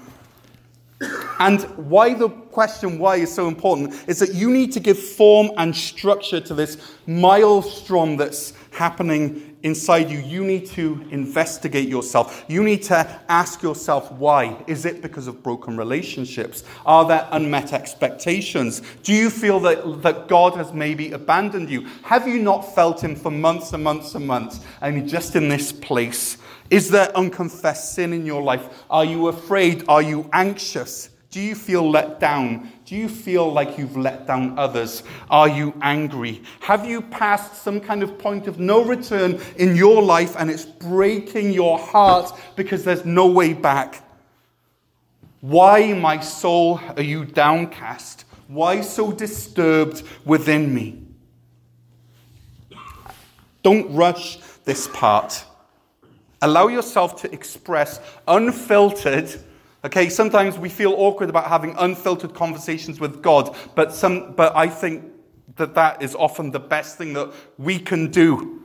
And 1.39 1.63
why 1.91 2.15
the 2.15 2.29
question 2.29 2.99
why 2.99 3.17
is 3.17 3.35
so 3.35 3.49
important 3.49 3.95
is 4.09 4.19
that 4.21 4.35
you 4.35 4.51
need 4.51 4.73
to 4.73 4.81
give 4.81 4.99
form 4.99 5.51
and 5.59 5.77
structure 5.77 6.41
to 6.41 6.55
this 6.55 6.79
maelstrom 7.07 8.17
that's 8.17 8.55
happening 8.71 9.56
inside 9.67 10.09
you. 10.09 10.19
You 10.21 10.45
need 10.45 10.67
to 10.69 11.05
investigate 11.11 11.89
yourself. 11.89 12.45
You 12.47 12.63
need 12.63 12.85
to 12.85 13.21
ask 13.29 13.63
yourself 13.63 14.13
why. 14.13 14.63
Is 14.69 14.87
it 14.87 15.03
because 15.03 15.27
of 15.27 15.43
broken 15.43 15.77
relationships? 15.77 16.63
Are 16.87 17.05
there 17.05 17.29
unmet 17.33 17.73
expectations? 17.73 18.81
Do 19.03 19.13
you 19.13 19.29
feel 19.29 19.59
that, 19.61 20.03
that 20.03 20.29
God 20.29 20.55
has 20.55 20.73
maybe 20.73 21.11
abandoned 21.11 21.69
you? 21.69 21.89
Have 22.05 22.29
you 22.29 22.39
not 22.39 22.75
felt 22.75 23.03
Him 23.03 23.17
for 23.17 23.31
months 23.31 23.73
and 23.73 23.83
months 23.83 24.15
and 24.15 24.27
months 24.27 24.61
and 24.81 25.09
just 25.09 25.35
in 25.35 25.49
this 25.49 25.73
place? 25.73 26.39
Is 26.71 26.89
there 26.89 27.15
unconfessed 27.17 27.95
sin 27.95 28.13
in 28.13 28.25
your 28.25 28.43
life? 28.43 28.85
Are 28.89 29.05
you 29.05 29.27
afraid? 29.29 29.85
Are 29.89 30.03
you 30.03 30.31
anxious? 30.33 31.11
Do 31.37 31.43
you 31.43 31.55
feel 31.55 31.91
let 31.91 32.19
down? 32.19 32.73
Do 32.87 32.97
you 32.97 33.11
feel 33.11 33.53
like 33.53 33.77
you've 33.77 33.95
let 33.95 34.27
down 34.27 34.59
others? 34.59 35.03
Are 35.29 35.51
you 35.51 35.75
angry? 35.83 36.43
Have 36.61 36.87
you 36.87 37.03
passed 37.03 37.63
some 37.63 37.79
kind 37.79 38.03
of 38.03 38.19
point 38.19 38.47
of 38.47 38.59
no 38.59 38.83
return 38.83 39.39
in 39.59 39.77
your 39.77 40.03
life 40.03 40.35
and 40.39 40.51
it's 40.51 40.65
breaking 40.65 41.53
your 41.53 41.79
heart 41.79 42.33
because 42.57 42.85
there's 42.85 43.05
no 43.05 43.27
way 43.27 43.53
back? 43.53 44.03
Why, 45.43 45.93
my 45.93 46.21
soul, 46.21 46.81
are 46.97 47.03
you 47.03 47.27
downcast? 47.27 48.25
Why 48.49 48.81
so 48.81 49.13
disturbed 49.13 50.05
within 50.25 50.75
me? 50.75 51.03
Don't 53.63 53.95
rush 53.95 54.39
this 54.65 54.89
part. 54.89 55.45
Allow 56.41 56.69
yourself 56.69 57.21
to 57.21 57.31
express 57.31 58.01
unfiltered 58.27 59.39
Okay, 59.87 60.09
sometimes 60.09 60.59
we 60.59 60.69
feel 60.69 60.95
awkward 60.95 61.31
about 61.31 61.47
having 61.47 61.73
unfiltered 61.79 62.35
conversations 62.35 62.99
with 62.99 63.23
God, 63.23 63.55
but, 63.77 63.95
some, 63.95 64.33
but 64.33 64.55
I 64.57 64.67
think 64.67 65.05
that 65.55 65.77
that 65.77 66.03
is 66.03 66.17
often 66.17 66.51
the 66.51 66.59
best 66.59 66.99
thing 66.99 67.13
that 67.13 67.33
we 67.57 67.79
can 67.79 68.11
do. 68.11 68.65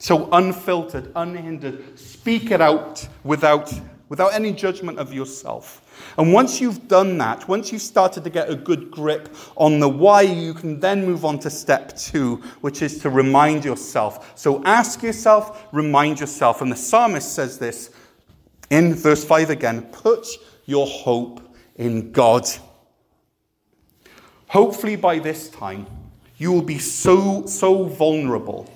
So, 0.00 0.28
unfiltered, 0.32 1.12
unhindered, 1.14 1.96
speak 1.96 2.50
it 2.50 2.60
out 2.60 3.06
without, 3.22 3.72
without 4.08 4.34
any 4.34 4.52
judgment 4.52 4.98
of 4.98 5.14
yourself. 5.14 6.12
And 6.18 6.32
once 6.32 6.60
you've 6.60 6.88
done 6.88 7.16
that, 7.18 7.46
once 7.46 7.70
you've 7.70 7.80
started 7.80 8.24
to 8.24 8.30
get 8.30 8.50
a 8.50 8.56
good 8.56 8.90
grip 8.90 9.36
on 9.56 9.78
the 9.78 9.88
why, 9.88 10.22
you 10.22 10.52
can 10.52 10.80
then 10.80 11.06
move 11.06 11.24
on 11.24 11.38
to 11.40 11.50
step 11.50 11.96
two, 11.96 12.42
which 12.60 12.82
is 12.82 12.98
to 13.02 13.10
remind 13.10 13.64
yourself. 13.64 14.36
So, 14.36 14.64
ask 14.64 15.00
yourself, 15.00 15.68
remind 15.70 16.18
yourself. 16.18 16.60
And 16.60 16.72
the 16.72 16.76
psalmist 16.76 17.32
says 17.34 17.60
this 17.60 17.90
in 18.70 18.94
verse 18.94 19.24
5 19.24 19.50
again, 19.50 19.82
put 19.82 20.26
your 20.66 20.86
hope 20.86 21.40
in 21.76 22.12
God. 22.12 22.46
Hopefully, 24.48 24.96
by 24.96 25.18
this 25.18 25.48
time, 25.50 25.86
you 26.36 26.52
will 26.52 26.62
be 26.62 26.78
so, 26.78 27.46
so 27.46 27.84
vulnerable 27.84 28.70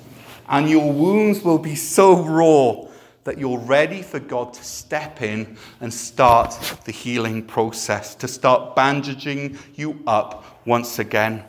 and 0.49 0.69
your 0.69 0.93
wounds 0.93 1.43
will 1.43 1.59
be 1.59 1.75
so 1.75 2.23
raw 2.23 2.89
that 3.25 3.39
you're 3.39 3.59
ready 3.59 4.03
for 4.03 4.19
God 4.19 4.53
to 4.55 4.65
step 4.65 5.23
in 5.23 5.57
and 5.81 5.93
start 5.93 6.59
the 6.85 6.93
healing 6.93 7.43
process, 7.43 8.15
to 8.17 8.27
start 8.27 8.75
bandaging 8.75 9.59
you 9.75 10.03
up 10.07 10.67
once 10.67 10.99
again. 10.99 11.45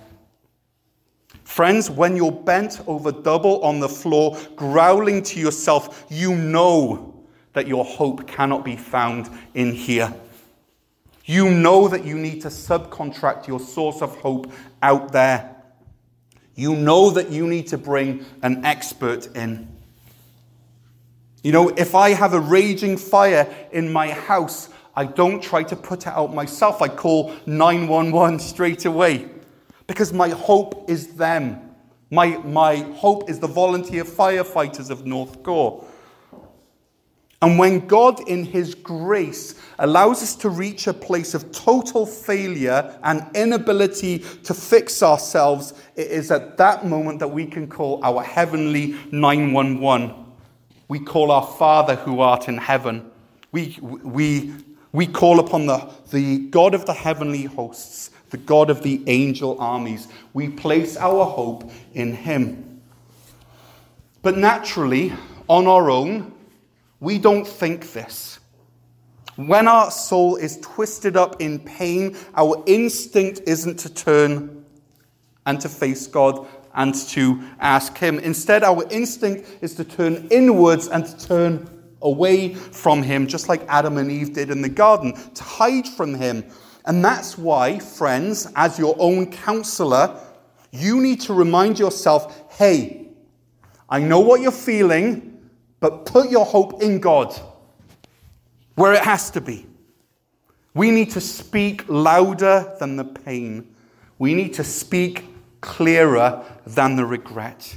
Friends, 1.44 1.90
when 1.90 2.16
you're 2.16 2.32
bent 2.32 2.82
over 2.88 3.12
double 3.12 3.62
on 3.64 3.80
the 3.80 3.90
floor, 3.90 4.38
growling 4.56 5.24
to 5.24 5.40
yourself, 5.40 6.06
you 6.10 6.36
know 6.36 7.13
that 7.54 7.68
your 7.68 7.86
hope 7.86 8.28
cannot 8.28 8.66
be 8.66 8.76
found 8.76 9.30
in 9.54 9.72
here. 9.72 10.14
You 11.26 11.50
know 11.50 11.88
that 11.88 12.04
you 12.04 12.18
need 12.18 12.42
to 12.42 12.50
subcontract 12.50 13.48
your 13.48 13.60
source 13.60 14.02
of 14.02 14.18
hope 14.18 14.52
out 14.82 15.12
there. 15.12 15.56
You 16.56 16.76
know 16.76 17.12
that 17.12 17.30
you 17.30 17.48
need 17.48 17.68
to 17.68 17.78
bring 17.78 18.26
an 18.42 18.66
expert 18.66 19.34
in. 19.36 19.70
You 21.44 21.52
know, 21.52 21.70
if 21.70 21.96
I 21.96 22.10
have 22.10 22.34
a 22.34 22.40
raging 22.40 22.98
fire 22.98 23.54
in 23.72 23.92
my 23.92 24.10
house, 24.12 24.70
I 24.96 25.06
don't 25.06 25.42
try 25.42 25.64
to 25.64 25.76
put 25.76 26.02
it 26.02 26.08
out 26.08 26.34
myself. 26.34 26.82
I 26.82 26.88
call 26.88 27.34
911 27.46 28.40
straight 28.40 28.86
away 28.86 29.30
because 29.88 30.14
my 30.14 30.30
hope 30.30 30.90
is 30.90 31.16
them. 31.16 31.60
My, 32.12 32.38
my 32.38 32.78
hope 32.96 33.30
is 33.30 33.40
the 33.40 33.48
volunteer 33.48 34.06
firefighters 34.06 34.90
of 34.90 35.06
North 35.06 35.42
Gore. 35.42 35.84
And 37.44 37.60
when 37.60 37.88
God, 37.88 38.26
in 38.30 38.46
His 38.46 38.74
grace, 38.74 39.56
allows 39.78 40.24
us 40.24 40.34
to 40.38 40.50
reach 40.50 40.88
a 40.88 40.94
place 40.94 41.34
of 41.34 41.52
total 41.52 42.06
failure 42.06 42.98
and 43.04 43.28
inability 43.36 44.20
to 44.44 44.54
fix 44.54 45.04
ourselves, 45.04 45.74
it 45.98 46.08
is 46.08 46.32
at 46.32 46.56
that 46.56 46.86
moment 46.86 47.20
that 47.20 47.28
we 47.28 47.46
can 47.46 47.68
call 47.68 48.00
our 48.02 48.24
heavenly 48.24 48.96
911. 49.12 50.14
We 50.88 51.02
call 51.02 51.32
our 51.32 51.46
Father 51.46 51.96
who 51.96 52.22
art 52.22 52.48
in 52.48 52.58
heaven. 52.58 53.12
We, 53.52 53.78
we, 53.82 54.54
we 54.94 55.06
call 55.06 55.42
upon 55.42 55.66
the, 55.66 55.92
the 56.12 56.48
God 56.48 56.74
of 56.74 56.86
the 56.86 56.94
heavenly 56.94 57.44
hosts, 57.44 58.12
the 58.30 58.38
God 58.38 58.70
of 58.70 58.84
the 58.84 59.04
angel 59.08 59.60
armies. 59.60 60.08
We 60.32 60.48
place 60.48 60.96
our 60.96 61.26
hope 61.26 61.70
in 61.94 62.14
Him. 62.14 62.82
But 64.22 64.38
naturally, 64.38 65.12
on 65.50 65.68
our 65.68 65.92
own, 65.92 66.33
we 67.04 67.20
don't 67.20 67.46
think 67.46 67.92
this. 67.92 68.40
When 69.36 69.68
our 69.68 69.92
soul 69.92 70.38
is 70.38 70.58
twisted 70.62 71.18
up 71.18 71.42
in 71.42 71.60
pain, 71.60 72.16
our 72.36 72.64
instinct 72.66 73.42
isn't 73.46 73.78
to 73.80 73.94
turn 73.94 74.64
and 75.46 75.60
to 75.60 75.68
face 75.68 76.08
God 76.08 76.48
and 76.76 76.96
to 77.10 77.44
ask 77.60 77.98
Him. 77.98 78.20
Instead, 78.20 78.64
our 78.64 78.86
instinct 78.90 79.58
is 79.62 79.76
to 79.76 79.84
turn 79.84 80.28
inwards 80.32 80.88
and 80.88 81.06
to 81.06 81.28
turn 81.28 81.70
away 82.04 82.54
from 82.54 83.02
him, 83.02 83.28
just 83.28 83.50
like 83.50 83.62
Adam 83.68 83.98
and 83.98 84.12
Eve 84.12 84.34
did 84.34 84.50
in 84.52 84.62
the 84.62 84.70
garden, 84.70 85.14
to 85.34 85.44
hide 85.44 85.88
from 85.88 86.14
him. 86.14 86.44
And 86.86 87.04
that's 87.04 87.38
why, 87.38 87.80
friends, 87.80 88.52
as 88.56 88.78
your 88.78 88.96
own 89.00 89.32
counselor, 89.32 90.20
you 90.72 91.02
need 91.02 91.22
to 91.22 91.34
remind 91.34 91.80
yourself 91.80 92.52
hey, 92.60 93.08
I 93.90 94.00
know 94.00 94.20
what 94.20 94.42
you're 94.42 94.52
feeling, 94.52 95.33
but 95.84 96.06
put 96.06 96.32
your 96.32 96.46
hope 96.46 96.82
in 96.82 96.98
God 96.98 97.38
where 98.76 98.94
it 98.94 99.02
has 99.02 99.30
to 99.32 99.42
be. 99.42 99.66
We 100.74 100.92
need 100.92 101.12
to 101.12 101.20
speak 101.20 101.84
louder 101.90 102.74
than 102.80 102.96
the 102.96 103.04
pain. 103.04 103.76
We 104.18 104.34
need 104.34 104.54
to 104.54 104.64
speak 104.64 105.26
clearer 105.60 106.42
than 106.66 106.96
the 106.96 107.06
regret. 107.06 107.76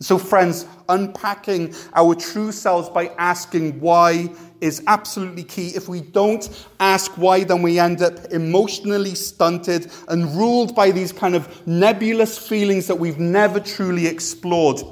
So, 0.00 0.16
friends, 0.16 0.64
unpacking 0.88 1.74
our 1.92 2.14
true 2.14 2.50
selves 2.50 2.88
by 2.88 3.08
asking 3.18 3.78
why 3.80 4.30
is 4.62 4.82
absolutely 4.86 5.44
key. 5.44 5.68
If 5.76 5.86
we 5.86 6.00
don't 6.00 6.48
ask 6.80 7.12
why, 7.18 7.44
then 7.44 7.60
we 7.60 7.78
end 7.78 8.00
up 8.00 8.14
emotionally 8.32 9.14
stunted 9.16 9.92
and 10.08 10.34
ruled 10.34 10.74
by 10.74 10.92
these 10.92 11.12
kind 11.12 11.34
of 11.36 11.66
nebulous 11.66 12.38
feelings 12.38 12.86
that 12.86 12.96
we've 12.96 13.18
never 13.18 13.60
truly 13.60 14.06
explored. 14.06 14.82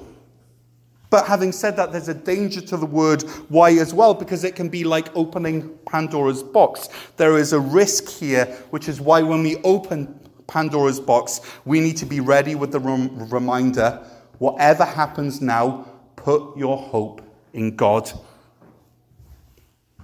But 1.11 1.27
having 1.27 1.51
said 1.51 1.77
that, 1.77 1.91
there's 1.91 2.09
a 2.09 2.15
danger 2.15 2.61
to 2.61 2.77
the 2.77 2.87
word 2.87 3.23
why 3.49 3.73
as 3.73 3.93
well, 3.93 4.15
because 4.15 4.45
it 4.45 4.55
can 4.55 4.69
be 4.69 4.85
like 4.85 5.15
opening 5.17 5.77
Pandora's 5.85 6.43
box. 6.43 6.89
There 7.17 7.37
is 7.37 7.53
a 7.53 7.59
risk 7.59 8.09
here, 8.09 8.47
which 8.71 8.89
is 8.89 9.01
why 9.01 9.21
when 9.23 9.43
we 9.43 9.57
open 9.63 10.19
Pandora's 10.47 11.01
box, 11.01 11.41
we 11.65 11.81
need 11.81 11.97
to 11.97 12.07
be 12.07 12.21
ready 12.21 12.55
with 12.55 12.71
the 12.71 12.81
rem- 12.81 13.29
reminder 13.29 14.05
whatever 14.39 14.85
happens 14.85 15.41
now, 15.41 15.87
put 16.17 16.57
your 16.57 16.77
hope 16.79 17.23
in 17.53 17.77
God. 17.77 18.11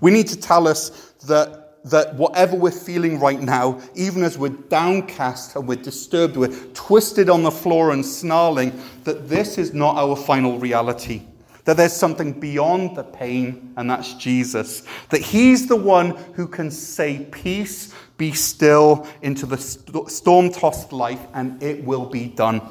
We 0.01 0.11
need 0.11 0.27
to 0.29 0.39
tell 0.39 0.69
us 0.69 0.91
that 1.25 1.66
that 1.87 2.17
whatever 2.17 2.57
we're 2.57 2.71
feeling 2.73 3.21
right 3.21 3.41
now, 3.41 3.81
even 3.95 4.25
as 4.25 4.37
we're 4.37 4.49
downcast 4.49 5.55
and 5.55 5.69
we're 5.69 5.77
disturbed, 5.77 6.37
we're 6.37 6.55
twisted 6.75 7.31
on 7.31 7.45
the 7.45 7.51
floor 7.51 7.93
and 7.93 8.05
snarling, 8.05 8.79
that 9.05 9.29
this 9.29 9.57
is 9.57 9.73
not 9.73 9.97
our 9.97 10.17
final 10.17 10.59
reality. 10.59 11.23
That 11.65 11.77
there's 11.77 11.93
something 11.93 12.33
beyond 12.33 12.97
the 12.97 13.05
pain, 13.05 13.73
and 13.77 13.89
that's 13.89 14.15
Jesus. 14.15 14.83
That 15.11 15.21
He's 15.21 15.69
the 15.69 15.77
one 15.77 16.11
who 16.35 16.49
can 16.49 16.73
say, 16.73 17.27
Peace, 17.31 17.95
be 18.17 18.33
still, 18.33 19.07
into 19.23 19.47
the 19.47 19.57
storm 19.57 20.51
tossed 20.51 20.93
life, 20.93 21.25
and 21.35 21.63
it 21.63 21.85
will 21.85 22.07
be 22.07 22.27
done. 22.27 22.63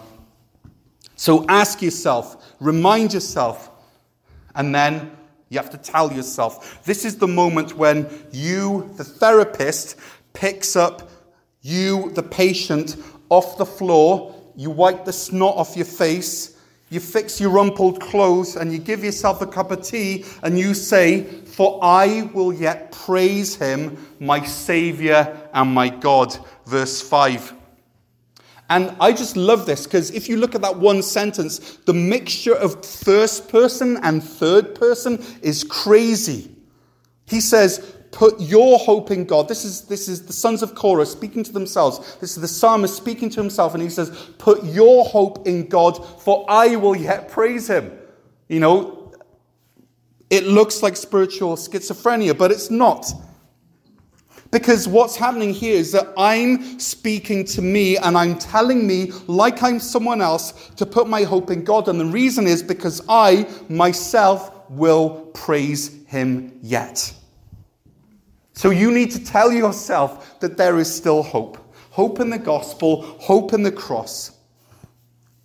So 1.15 1.45
ask 1.47 1.81
yourself, 1.81 2.53
remind 2.59 3.13
yourself, 3.13 3.69
and 4.55 4.75
then 4.75 5.11
you 5.49 5.59
have 5.59 5.69
to 5.71 5.77
tell 5.77 6.11
yourself. 6.11 6.83
This 6.85 7.05
is 7.05 7.17
the 7.17 7.27
moment 7.27 7.77
when 7.77 8.09
you, 8.31 8.91
the 8.97 9.03
therapist, 9.03 9.97
picks 10.33 10.75
up 10.75 11.09
you, 11.61 12.11
the 12.11 12.23
patient, 12.23 12.95
off 13.29 13.57
the 13.57 13.65
floor. 13.65 14.35
You 14.55 14.69
wipe 14.69 15.05
the 15.05 15.13
snot 15.13 15.55
off 15.55 15.75
your 15.75 15.85
face. 15.85 16.55
You 16.89 16.99
fix 16.99 17.41
your 17.41 17.49
rumpled 17.49 17.99
clothes 17.99 18.55
and 18.55 18.71
you 18.71 18.77
give 18.77 19.03
yourself 19.03 19.41
a 19.41 19.47
cup 19.47 19.71
of 19.71 19.81
tea 19.81 20.25
and 20.43 20.57
you 20.57 20.73
say, 20.73 21.23
For 21.23 21.79
I 21.81 22.29
will 22.33 22.53
yet 22.53 22.91
praise 22.91 23.55
him, 23.55 23.97
my 24.19 24.45
Savior 24.45 25.35
and 25.53 25.73
my 25.73 25.89
God. 25.89 26.37
Verse 26.65 27.01
5. 27.01 27.53
And 28.69 28.95
I 28.99 29.11
just 29.11 29.37
love 29.37 29.65
this 29.65 29.85
because 29.85 30.11
if 30.11 30.27
you 30.27 30.37
look 30.37 30.55
at 30.55 30.61
that 30.61 30.77
one 30.77 31.03
sentence, 31.03 31.59
the 31.85 31.93
mixture 31.93 32.55
of 32.55 32.83
first 32.83 33.47
person 33.49 33.97
and 34.01 34.23
third 34.23 34.73
person 34.73 35.23
is 35.41 35.63
crazy. 35.63 36.51
He 37.27 37.41
says, 37.41 37.93
Put 38.11 38.39
your 38.39 38.79
hope 38.79 39.11
in 39.11 39.25
God. 39.25 39.49
This 39.49 39.65
is, 39.65 39.81
this 39.87 40.07
is 40.07 40.25
the 40.25 40.31
sons 40.31 40.63
of 40.63 40.73
Korah 40.73 41.05
speaking 41.05 41.43
to 41.43 41.51
themselves. 41.51 42.15
This 42.21 42.37
is 42.37 42.41
the 42.41 42.47
psalmist 42.47 42.95
speaking 42.95 43.29
to 43.31 43.41
himself, 43.41 43.73
and 43.73 43.83
he 43.83 43.89
says, 43.89 44.09
Put 44.37 44.63
your 44.63 45.03
hope 45.03 45.45
in 45.45 45.67
God, 45.67 45.95
for 46.21 46.45
I 46.47 46.77
will 46.77 46.95
yet 46.95 47.27
praise 47.27 47.69
him. 47.69 47.91
You 48.47 48.61
know, 48.61 49.11
it 50.29 50.45
looks 50.45 50.81
like 50.81 50.95
spiritual 50.95 51.57
schizophrenia, 51.57 52.37
but 52.37 52.51
it's 52.51 52.71
not. 52.71 53.11
Because 54.55 54.87
what's 54.87 55.17
happening 55.17 55.53
here 55.53 55.75
is 55.75 55.91
that 55.91 56.13
I'm 56.17 56.79
speaking 56.79 57.43
to 57.43 57.61
me 57.61 57.97
and 57.97 58.17
I'm 58.17 58.39
telling 58.39 58.87
me, 58.87 59.11
like 59.27 59.61
I'm 59.61 59.81
someone 59.81 60.21
else, 60.21 60.69
to 60.77 60.85
put 60.85 61.09
my 61.09 61.23
hope 61.23 61.51
in 61.51 61.65
God. 61.65 61.89
And 61.89 61.99
the 61.99 62.05
reason 62.05 62.47
is 62.47 62.63
because 62.63 63.01
I 63.09 63.49
myself 63.67 64.69
will 64.69 65.29
praise 65.33 66.05
Him 66.05 66.57
yet. 66.61 67.13
So 68.53 68.69
you 68.69 68.91
need 68.91 69.11
to 69.11 69.25
tell 69.25 69.51
yourself 69.51 70.39
that 70.39 70.55
there 70.55 70.79
is 70.79 70.89
still 70.89 71.21
hope 71.21 71.57
hope 71.89 72.21
in 72.21 72.29
the 72.29 72.39
gospel, 72.39 73.01
hope 73.19 73.51
in 73.51 73.61
the 73.61 73.73
cross. 73.73 74.34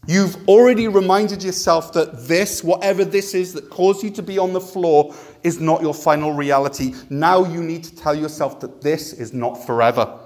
You've 0.06 0.48
already 0.48 0.88
reminded 0.88 1.42
yourself 1.42 1.92
that 1.92 2.26
this, 2.26 2.64
whatever 2.64 3.04
this 3.04 3.34
is 3.34 3.52
that 3.52 3.68
caused 3.68 4.02
you 4.02 4.10
to 4.12 4.22
be 4.22 4.38
on 4.38 4.52
the 4.52 4.60
floor, 4.60 5.14
is 5.42 5.60
not 5.60 5.82
your 5.82 5.94
final 5.94 6.32
reality. 6.32 6.94
Now 7.10 7.44
you 7.44 7.62
need 7.62 7.84
to 7.84 7.94
tell 7.94 8.14
yourself 8.14 8.60
that 8.60 8.80
this 8.80 9.12
is 9.12 9.32
not 9.32 9.54
forever. 9.66 10.18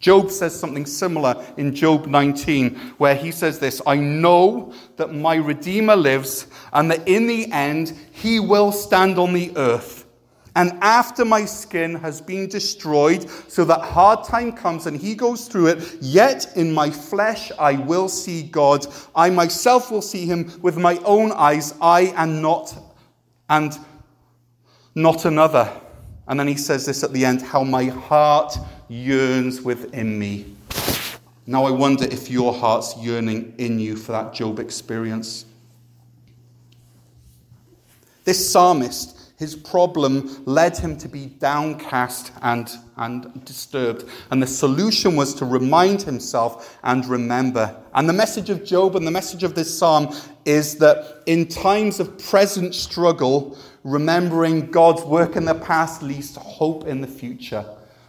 Job 0.00 0.30
says 0.30 0.58
something 0.58 0.84
similar 0.84 1.42
in 1.56 1.74
Job 1.74 2.06
19, 2.06 2.74
where 2.98 3.14
he 3.14 3.30
says 3.30 3.58
this 3.58 3.80
I 3.86 3.96
know 3.96 4.74
that 4.96 5.14
my 5.14 5.36
Redeemer 5.36 5.96
lives, 5.96 6.48
and 6.72 6.90
that 6.90 7.06
in 7.08 7.26
the 7.26 7.50
end 7.52 7.96
he 8.10 8.38
will 8.38 8.72
stand 8.72 9.18
on 9.18 9.32
the 9.32 9.56
earth. 9.56 10.01
And 10.54 10.72
after 10.82 11.24
my 11.24 11.46
skin 11.46 11.94
has 11.96 12.20
been 12.20 12.46
destroyed, 12.46 13.28
so 13.48 13.64
that 13.64 13.80
hard 13.80 14.24
time 14.24 14.52
comes 14.52 14.86
and 14.86 15.00
he 15.00 15.14
goes 15.14 15.48
through 15.48 15.68
it, 15.68 15.96
yet 16.02 16.56
in 16.56 16.72
my 16.72 16.90
flesh 16.90 17.50
I 17.58 17.74
will 17.74 18.08
see 18.08 18.42
God. 18.42 18.86
I 19.16 19.30
myself 19.30 19.90
will 19.90 20.02
see 20.02 20.26
him 20.26 20.52
with 20.60 20.76
my 20.76 20.98
own 20.98 21.32
eyes, 21.32 21.74
I 21.80 22.12
and 22.16 22.42
not 22.42 22.76
and 23.48 23.78
not 24.94 25.24
another. 25.24 25.72
And 26.28 26.38
then 26.38 26.48
he 26.48 26.56
says 26.56 26.84
this 26.84 27.02
at 27.02 27.12
the 27.12 27.24
end, 27.24 27.40
how 27.40 27.64
my 27.64 27.84
heart 27.84 28.56
yearns 28.88 29.62
within 29.62 30.18
me. 30.18 30.54
Now 31.46 31.64
I 31.64 31.70
wonder 31.70 32.04
if 32.04 32.30
your 32.30 32.52
heart's 32.52 32.96
yearning 32.98 33.54
in 33.58 33.78
you 33.78 33.96
for 33.96 34.12
that 34.12 34.34
Job 34.34 34.60
experience. 34.60 35.46
This 38.24 38.52
psalmist 38.52 39.21
his 39.42 39.56
problem 39.56 40.40
led 40.44 40.78
him 40.78 40.96
to 40.96 41.08
be 41.08 41.26
downcast 41.26 42.30
and, 42.42 42.70
and 42.96 43.44
disturbed. 43.44 44.04
And 44.30 44.40
the 44.40 44.46
solution 44.46 45.16
was 45.16 45.34
to 45.34 45.44
remind 45.44 46.00
himself 46.00 46.78
and 46.84 47.04
remember. 47.06 47.74
And 47.92 48.08
the 48.08 48.12
message 48.12 48.50
of 48.50 48.64
Job 48.64 48.94
and 48.94 49.04
the 49.04 49.10
message 49.10 49.42
of 49.42 49.56
this 49.56 49.76
psalm 49.76 50.14
is 50.44 50.76
that 50.76 51.24
in 51.26 51.48
times 51.48 51.98
of 51.98 52.16
present 52.18 52.72
struggle, 52.72 53.58
remembering 53.82 54.70
God's 54.70 55.02
work 55.02 55.34
in 55.34 55.44
the 55.44 55.56
past 55.56 56.04
leads 56.04 56.32
to 56.34 56.40
hope 56.40 56.86
in 56.86 57.00
the 57.00 57.08
future. 57.08 57.64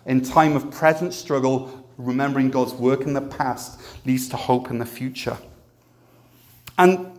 In 0.06 0.22
time 0.22 0.56
of 0.56 0.70
present 0.70 1.16
struggle, 1.16 1.84
remembering 1.98 2.52
God's 2.52 2.74
work 2.74 3.02
in 3.02 3.14
the 3.14 3.22
past 3.22 3.82
leads 4.06 4.30
to 4.30 4.38
hope 4.38 4.70
in 4.70 4.78
the 4.78 4.86
future. 4.86 5.38
And 6.78 7.10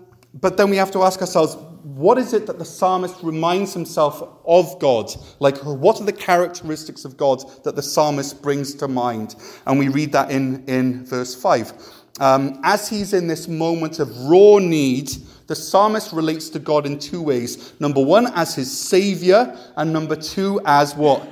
but 0.40 0.57
then 0.57 0.70
we 0.70 0.77
have 0.77 0.92
to 0.92 1.03
ask 1.03 1.20
ourselves 1.20 1.57
what 1.84 2.16
is 2.16 2.32
it 2.32 2.46
that 2.46 2.58
the 2.58 2.64
psalmist 2.64 3.22
reminds 3.22 3.74
himself 3.74 4.26
of 4.46 4.78
God? 4.78 5.14
Like, 5.38 5.58
what 5.58 6.00
are 6.00 6.04
the 6.04 6.14
characteristics 6.14 7.04
of 7.04 7.18
God 7.18 7.44
that 7.62 7.76
the 7.76 7.82
psalmist 7.82 8.40
brings 8.40 8.74
to 8.76 8.88
mind? 8.88 9.36
And 9.66 9.78
we 9.78 9.88
read 9.88 10.10
that 10.12 10.30
in, 10.30 10.64
in 10.64 11.04
verse 11.04 11.34
5. 11.34 11.74
Um, 12.20 12.58
as 12.64 12.88
he's 12.88 13.12
in 13.12 13.26
this 13.26 13.48
moment 13.48 13.98
of 13.98 14.16
raw 14.22 14.58
need, 14.58 15.10
the 15.46 15.54
psalmist 15.54 16.14
relates 16.14 16.48
to 16.50 16.58
God 16.58 16.86
in 16.86 16.98
two 16.98 17.20
ways. 17.20 17.78
Number 17.78 18.02
one, 18.02 18.28
as 18.34 18.54
his 18.54 18.72
savior, 18.72 19.54
and 19.76 19.92
number 19.92 20.16
two, 20.16 20.62
as 20.64 20.96
what? 20.96 21.28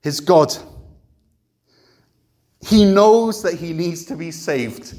His 0.00 0.20
God. 0.20 0.54
He 2.60 2.84
knows 2.84 3.42
that 3.42 3.54
he 3.54 3.72
needs 3.72 4.04
to 4.04 4.16
be 4.16 4.30
saved, 4.30 4.94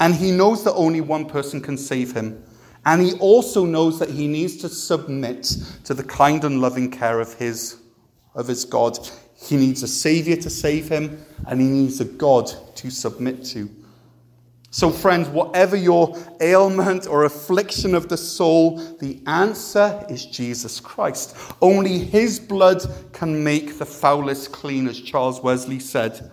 and 0.00 0.14
he 0.14 0.30
knows 0.30 0.64
that 0.64 0.72
only 0.74 1.02
one 1.02 1.26
person 1.26 1.60
can 1.60 1.76
save 1.76 2.12
him. 2.12 2.42
And 2.86 3.02
he 3.02 3.14
also 3.14 3.64
knows 3.64 3.98
that 3.98 4.10
he 4.10 4.28
needs 4.28 4.56
to 4.58 4.68
submit 4.68 5.56
to 5.84 5.92
the 5.92 6.04
kind 6.04 6.44
and 6.44 6.60
loving 6.60 6.88
care 6.88 7.18
of 7.18 7.34
his, 7.34 7.78
of 8.36 8.46
his 8.46 8.64
God. 8.64 8.96
He 9.34 9.56
needs 9.56 9.82
a 9.82 9.88
Savior 9.88 10.36
to 10.36 10.48
save 10.48 10.88
him, 10.88 11.26
and 11.48 11.60
he 11.60 11.66
needs 11.66 12.00
a 12.00 12.04
God 12.04 12.48
to 12.76 12.90
submit 12.90 13.44
to. 13.46 13.68
So, 14.70 14.90
friends, 14.90 15.28
whatever 15.28 15.74
your 15.74 16.16
ailment 16.40 17.08
or 17.08 17.24
affliction 17.24 17.92
of 17.92 18.08
the 18.08 18.16
soul, 18.16 18.76
the 18.98 19.20
answer 19.26 20.06
is 20.08 20.24
Jesus 20.24 20.78
Christ. 20.78 21.36
Only 21.60 21.98
his 21.98 22.38
blood 22.38 22.84
can 23.12 23.42
make 23.42 23.78
the 23.78 23.86
foulest 23.86 24.52
clean, 24.52 24.86
as 24.86 25.00
Charles 25.00 25.42
Wesley 25.42 25.80
said. 25.80 26.30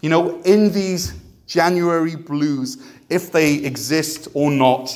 You 0.00 0.08
know, 0.08 0.40
in 0.42 0.72
these 0.72 1.21
January 1.46 2.16
blues, 2.16 2.78
if 3.08 3.32
they 3.32 3.54
exist 3.54 4.28
or 4.34 4.50
not, 4.50 4.92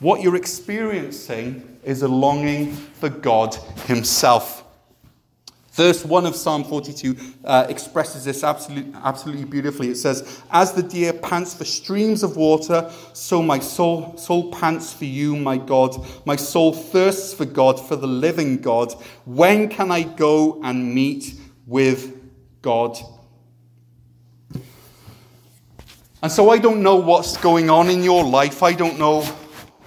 What 0.00 0.20
you're 0.20 0.36
experiencing 0.36 1.78
is 1.82 2.02
a 2.02 2.08
longing 2.08 2.72
for 2.72 3.08
God 3.08 3.56
Himself. 3.86 4.64
Verse 5.72 6.04
1 6.04 6.26
of 6.26 6.36
Psalm 6.36 6.64
42 6.64 7.16
uh, 7.44 7.66
expresses 7.68 8.24
this 8.24 8.44
absolutely, 8.44 8.92
absolutely 9.02 9.44
beautifully. 9.44 9.90
It 9.90 9.96
says, 9.96 10.42
As 10.50 10.72
the 10.72 10.82
deer 10.82 11.12
pants 11.12 11.54
for 11.54 11.64
streams 11.64 12.22
of 12.22 12.36
water, 12.36 12.90
so 13.12 13.42
my 13.42 13.58
soul, 13.58 14.16
soul 14.16 14.52
pants 14.52 14.92
for 14.92 15.04
you, 15.04 15.36
my 15.36 15.56
God. 15.56 15.96
My 16.24 16.36
soul 16.36 16.72
thirsts 16.72 17.34
for 17.34 17.44
God, 17.44 17.80
for 17.80 17.96
the 17.96 18.08
living 18.08 18.58
God. 18.58 18.92
When 19.24 19.68
can 19.68 19.90
I 19.90 20.02
go 20.02 20.60
and 20.62 20.94
meet 20.94 21.34
with 21.66 22.20
God? 22.62 22.98
And 26.20 26.32
so 26.32 26.50
I 26.50 26.58
don't 26.58 26.82
know 26.82 26.96
what's 26.96 27.36
going 27.36 27.70
on 27.70 27.88
in 27.88 28.02
your 28.02 28.24
life. 28.24 28.64
I 28.64 28.72
don't 28.72 28.98
know 28.98 29.22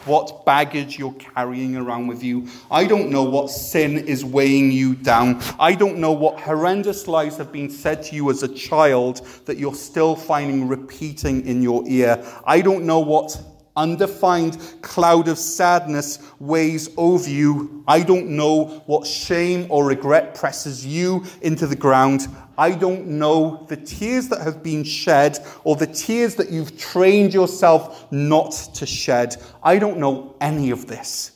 what 0.06 0.46
baggage 0.46 0.98
you're 0.98 1.14
carrying 1.14 1.76
around 1.76 2.08
with 2.08 2.24
you. 2.24 2.48
I 2.72 2.86
don't 2.86 3.10
know 3.10 3.24
what 3.24 3.50
sin 3.50 3.98
is 3.98 4.24
weighing 4.24 4.72
you 4.72 4.96
down. 4.96 5.42
I 5.60 5.76
don't 5.76 5.98
know 5.98 6.14
what 6.14 6.40
horrendous 6.40 7.08
lies 7.08 7.38
have 7.38 7.52
been 7.52 7.70
said 7.70 8.02
to 8.04 8.16
you 8.16 8.30
as 8.32 8.44
a 8.44 8.48
child 8.48 9.28
that 9.46 9.58
you're 9.58 9.76
still 9.76 10.16
finding 10.16 10.68
repeating 10.68 11.46
in 11.46 11.62
your 11.62 11.84
ear. 11.86 12.24
I 12.46 12.62
don't 12.62 12.86
know 12.86 13.00
what 13.00 13.40
undefined 13.76 14.58
cloud 14.82 15.28
of 15.28 15.38
sadness 15.38 16.20
weighs 16.40 16.90
over 16.98 17.30
you. 17.30 17.84
I 17.88 18.02
don't 18.02 18.30
know 18.30 18.84
what 18.86 19.08
shame 19.08 19.68
or 19.70 19.86
regret 19.86 20.36
presses 20.36 20.86
you 20.86 21.26
into 21.42 21.68
the 21.68 21.76
ground. 21.76 22.28
I 22.58 22.72
don't 22.72 23.08
know 23.08 23.66
the 23.70 23.78
tears 23.78 24.30
that 24.30 24.42
have 24.42 24.62
been 24.62 24.84
shed 24.84 25.40
or 25.64 25.76
the 25.76 25.88
tears 25.88 26.36
that 26.36 26.52
you've 26.52 26.78
trained 26.78 27.34
yourself 27.34 28.12
not 28.12 28.52
to 28.76 28.86
shed. 28.86 29.38
I 29.64 29.80
don't 29.80 29.98
know 29.98 30.36
any 30.42 30.70
of 30.70 30.88
this. 30.88 31.32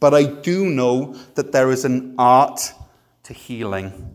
But 0.00 0.14
I 0.14 0.24
do 0.24 0.66
know 0.66 1.14
that 1.34 1.52
there 1.52 1.70
is 1.70 1.84
an 1.84 2.14
art 2.18 2.72
to 3.24 3.32
healing 3.32 4.14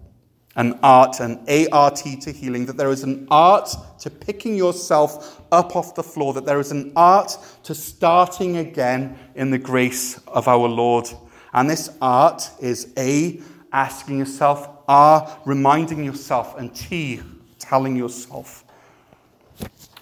an 0.58 0.78
art, 0.82 1.20
an 1.20 1.40
ART 1.72 1.96
to 2.22 2.32
healing, 2.32 2.66
that 2.66 2.78
there 2.78 2.90
is 2.90 3.04
an 3.04 3.28
art 3.30 3.70
to 4.00 4.10
picking 4.10 4.56
yourself 4.56 5.42
up 5.52 5.76
off 5.76 5.96
the 5.96 6.04
floor, 6.04 6.34
that 6.34 6.46
there 6.46 6.60
is 6.60 6.72
an 6.72 6.92
art 6.96 7.38
to 7.64 7.74
starting 7.74 8.58
again 8.58 9.18
in 9.36 9.52
the 9.52 9.58
grace 9.58 10.18
of 10.28 10.48
our 10.48 10.68
Lord. 10.68 11.08
And 11.54 11.70
this 11.70 11.96
art 12.02 12.50
is 12.60 12.92
A, 12.98 13.40
asking 13.72 14.18
yourself, 14.18 14.68
R, 14.88 15.40
reminding 15.46 16.04
yourself, 16.04 16.58
and 16.58 16.76
T, 16.76 17.22
telling 17.60 17.96
yourself. 17.96 18.64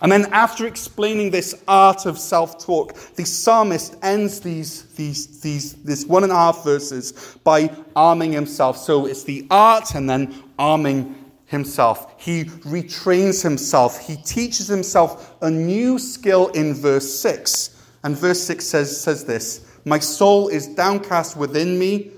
And 0.01 0.11
then, 0.11 0.25
after 0.33 0.67
explaining 0.67 1.31
this 1.31 1.63
art 1.67 2.05
of 2.05 2.19
self 2.19 2.63
talk, 2.63 2.95
the 3.15 3.25
psalmist 3.25 3.95
ends 4.01 4.41
these, 4.41 4.83
these, 4.95 5.39
these, 5.39 5.73
this 5.83 6.05
one 6.05 6.23
and 6.23 6.33
a 6.33 6.35
half 6.35 6.63
verses 6.63 7.37
by 7.43 7.73
arming 7.95 8.33
himself. 8.33 8.77
So 8.77 9.05
it's 9.05 9.23
the 9.23 9.47
art 9.49 9.95
and 9.95 10.09
then 10.09 10.43
arming 10.57 11.15
himself. 11.45 12.13
He 12.17 12.45
retrains 12.45 13.41
himself. 13.41 13.99
He 13.99 14.15
teaches 14.17 14.67
himself 14.67 15.35
a 15.41 15.49
new 15.49 15.99
skill 15.99 16.47
in 16.49 16.73
verse 16.73 17.19
6. 17.19 17.71
And 18.03 18.15
verse 18.17 18.41
6 18.43 18.65
says, 18.65 19.01
says 19.01 19.25
this 19.25 19.65
My 19.85 19.99
soul 19.99 20.47
is 20.47 20.67
downcast 20.67 21.37
within 21.37 21.79
me. 21.79 22.11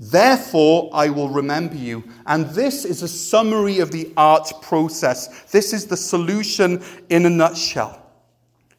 Therefore, 0.00 0.90
I 0.92 1.08
will 1.08 1.28
remember 1.28 1.74
you. 1.74 2.04
And 2.26 2.46
this 2.50 2.84
is 2.84 3.02
a 3.02 3.08
summary 3.08 3.80
of 3.80 3.90
the 3.90 4.12
art 4.16 4.52
process. 4.62 5.44
This 5.50 5.72
is 5.72 5.86
the 5.86 5.96
solution 5.96 6.82
in 7.08 7.26
a 7.26 7.30
nutshell. 7.30 8.00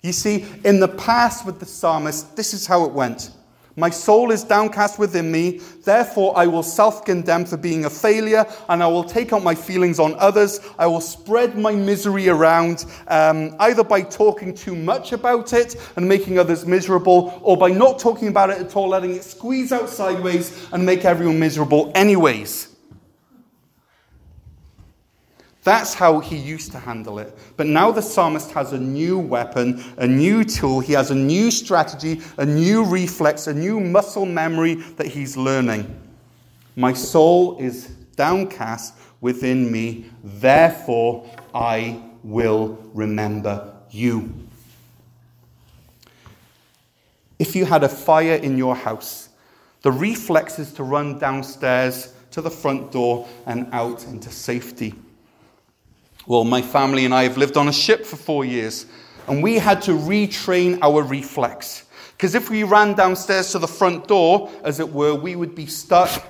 You 0.02 0.14
see, 0.14 0.46
in 0.64 0.80
the 0.80 0.88
past 0.88 1.46
with 1.46 1.60
the 1.60 1.66
psalmist, 1.66 2.38
this 2.38 2.54
is 2.54 2.66
how 2.66 2.86
it 2.86 2.94
went. 2.94 3.32
My 3.80 3.90
soul 3.90 4.32
is 4.32 4.44
downcast 4.44 5.00
within 5.00 5.32
me. 5.32 5.62
Therefore, 5.84 6.38
I 6.38 6.48
will 6.48 6.64
self 6.64 7.06
condemn 7.06 7.46
for 7.46 7.58
being 7.58 7.86
a 7.86 7.90
failure, 7.90 8.46
and 8.68 8.84
I 8.84 8.88
will 8.88 9.04
take 9.04 9.34
out 9.34 9.44
my 9.44 9.56
feelings 9.56 10.00
on 10.00 10.16
others. 10.16 10.60
I 10.78 10.86
will 10.88 11.02
spread 11.02 11.58
my 11.58 11.72
misery 11.72 12.30
around, 12.30 12.86
um, 13.08 13.56
either 13.60 13.84
by 13.84 14.02
talking 14.02 14.54
too 14.54 14.76
much 14.76 15.14
about 15.14 15.54
it 15.54 15.76
and 15.96 16.08
making 16.08 16.38
others 16.38 16.66
miserable, 16.66 17.40
or 17.42 17.58
by 17.58 17.70
not 17.70 18.00
talking 18.00 18.28
about 18.28 18.50
it 18.50 18.60
at 18.60 18.76
all, 18.76 18.90
letting 18.90 19.16
it 19.16 19.24
squeeze 19.24 19.72
out 19.72 19.90
sideways 19.90 20.68
and 20.72 20.86
make 20.86 21.06
everyone 21.06 21.40
miserable, 21.40 21.92
anyways. 21.96 22.69
That's 25.70 25.94
how 25.94 26.20
he 26.20 26.36
used 26.36 26.72
to 26.72 26.80
handle 26.80 27.20
it. 27.20 27.38
But 27.56 27.68
now 27.68 27.92
the 27.92 28.02
psalmist 28.02 28.50
has 28.54 28.74
a 28.74 28.80
new 28.80 29.20
weapon, 29.20 29.84
a 29.98 30.08
new 30.08 30.44
tool. 30.44 30.80
He 30.80 30.94
has 30.94 31.12
a 31.12 31.16
new 31.16 31.52
strategy, 31.52 32.22
a 32.40 32.46
new 32.48 32.84
reflex, 32.84 33.46
a 33.46 33.54
new 33.54 33.80
muscle 33.80 34.26
memory 34.26 34.74
that 34.98 35.06
he's 35.06 35.38
learning. 35.38 35.86
My 36.76 36.94
soul 36.94 37.60
is 37.60 37.86
downcast 38.16 38.96
within 39.22 39.72
me, 39.72 40.10
therefore 40.24 41.30
I 41.54 42.02
will 42.24 42.84
remember 42.96 43.72
you. 43.92 44.34
If 47.38 47.56
you 47.56 47.66
had 47.66 47.84
a 47.84 47.90
fire 47.90 48.38
in 48.38 48.58
your 48.58 48.76
house, 48.76 49.30
the 49.84 49.92
reflex 49.92 50.58
is 50.58 50.74
to 50.74 50.84
run 50.84 51.20
downstairs 51.20 52.16
to 52.32 52.42
the 52.42 52.50
front 52.50 52.92
door 52.92 53.28
and 53.46 53.68
out 53.72 54.06
into 54.06 54.32
safety. 54.32 54.96
Well, 56.30 56.44
my 56.44 56.62
family 56.62 57.06
and 57.06 57.14
I 57.14 57.24
have 57.24 57.38
lived 57.38 57.58
on 57.58 57.70
a 57.70 57.74
ship 57.74 58.06
for 58.06 58.16
four 58.16 58.46
years, 58.46 58.86
and 59.28 59.42
we 59.42 59.56
had 59.56 59.82
to 59.82 59.94
retrain 59.94 60.78
our 60.84 61.02
reflex. 61.02 61.86
Because 62.12 62.36
if 62.36 62.52
we 62.52 62.62
ran 62.62 62.94
downstairs 62.94 63.52
to 63.54 63.58
the 63.58 63.68
front 63.68 64.08
door, 64.08 64.52
as 64.64 64.80
it 64.80 64.88
were, 64.88 65.16
we 65.16 65.36
would 65.36 65.56
be 65.56 65.66
stuck 65.66 66.24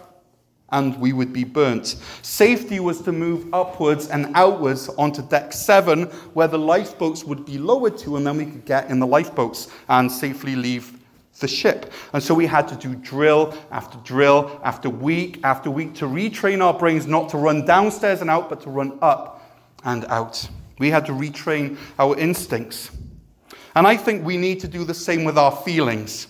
and 0.69 0.97
we 1.01 1.11
would 1.11 1.33
be 1.33 1.43
burnt. 1.43 1.97
Safety 2.21 2.79
was 2.79 3.01
to 3.01 3.11
move 3.11 3.53
upwards 3.53 4.07
and 4.07 4.31
outwards 4.35 4.87
onto 4.87 5.21
deck 5.21 5.51
seven, 5.51 6.03
where 6.31 6.47
the 6.47 6.57
lifeboats 6.57 7.25
would 7.25 7.45
be 7.45 7.57
lowered 7.57 7.97
to, 7.97 8.15
and 8.15 8.25
then 8.25 8.37
we 8.37 8.45
could 8.45 8.63
get 8.63 8.89
in 8.89 9.01
the 9.01 9.07
lifeboats 9.07 9.67
and 9.89 10.09
safely 10.09 10.55
leave 10.55 10.97
the 11.41 11.47
ship. 11.49 11.91
And 12.13 12.23
so 12.23 12.33
we 12.33 12.45
had 12.45 12.69
to 12.69 12.75
do 12.77 12.95
drill 12.95 13.53
after 13.69 13.97
drill 14.05 14.61
after 14.63 14.89
week 14.89 15.41
after 15.43 15.69
week 15.69 15.93
to 15.95 16.05
retrain 16.05 16.63
our 16.63 16.73
brains 16.73 17.05
not 17.05 17.27
to 17.31 17.37
run 17.37 17.65
downstairs 17.65 18.21
and 18.21 18.29
out, 18.29 18.47
but 18.47 18.61
to 18.61 18.69
run 18.69 18.97
up 19.01 19.38
and 19.83 20.05
out. 20.05 20.47
We 20.79 20.89
had 20.89 21.05
to 21.07 21.11
retrain 21.11 21.77
our 21.97 22.17
instincts. 22.17 22.91
And 23.75 23.85
I 23.85 23.97
think 23.97 24.25
we 24.25 24.37
need 24.37 24.59
to 24.61 24.67
do 24.67 24.83
the 24.83 24.93
same 24.93 25.23
with 25.23 25.37
our 25.37 25.51
feelings. 25.51 26.27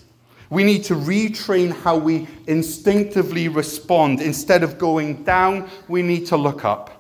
We 0.50 0.64
need 0.64 0.84
to 0.86 0.96
retrain 0.96 1.72
how 1.72 1.98
we 1.98 2.28
instinctively 2.48 3.48
respond. 3.48 4.22
Instead 4.22 4.64
of 4.64 4.78
going 4.78 5.24
down, 5.24 5.70
we 5.88 6.02
need 6.02 6.26
to 6.28 6.38
look 6.38 6.66
up. 6.66 6.96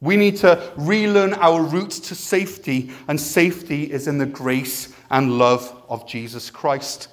We 0.00 0.16
need 0.16 0.38
to 0.38 0.72
relearn 0.76 1.34
our 1.34 1.62
route 1.62 1.90
to 1.90 2.14
safety, 2.14 2.90
and 3.06 3.20
safety 3.20 3.92
is 3.92 4.08
in 4.08 4.18
the 4.18 4.26
grace 4.26 4.94
and 5.10 5.38
love 5.38 5.82
of 5.88 6.08
Jesus 6.08 6.50
Christ. 6.50 7.08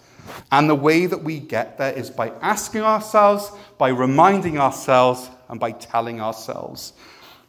And 0.52 0.70
the 0.70 0.76
way 0.76 1.06
that 1.06 1.24
we 1.24 1.40
get 1.40 1.78
there 1.78 1.94
is 1.94 2.10
by 2.10 2.30
asking 2.42 2.82
ourselves, 2.82 3.52
by 3.78 3.90
reminding 3.90 4.58
ourselves, 4.58 5.30
and 5.50 5.60
by 5.60 5.72
telling 5.72 6.22
ourselves. 6.22 6.94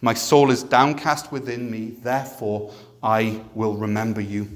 My 0.01 0.15
soul 0.15 0.51
is 0.51 0.63
downcast 0.63 1.33
within 1.33 1.71
me, 1.71 1.97
therefore 2.03 2.73
I 3.03 3.41
will 3.55 3.77
remember 3.77 4.21
you. 4.21 4.49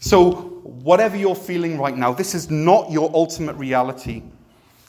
So, 0.00 0.32
whatever 0.62 1.16
you're 1.16 1.34
feeling 1.34 1.78
right 1.78 1.96
now, 1.96 2.12
this 2.12 2.34
is 2.34 2.50
not 2.50 2.90
your 2.90 3.10
ultimate 3.14 3.56
reality. 3.56 4.22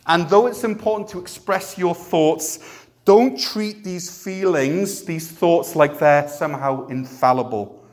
And 0.06 0.30
though 0.30 0.48
it's 0.48 0.64
important 0.64 1.10
to 1.10 1.20
express 1.20 1.78
your 1.78 1.96
thoughts, 1.96 2.60
don't 3.06 3.40
treat 3.40 3.84
these 3.84 4.24
feelings, 4.24 5.04
these 5.04 5.32
thoughts, 5.32 5.76
like 5.76 5.98
they're 5.98 6.28
somehow 6.28 6.88
infallible. 6.88 7.86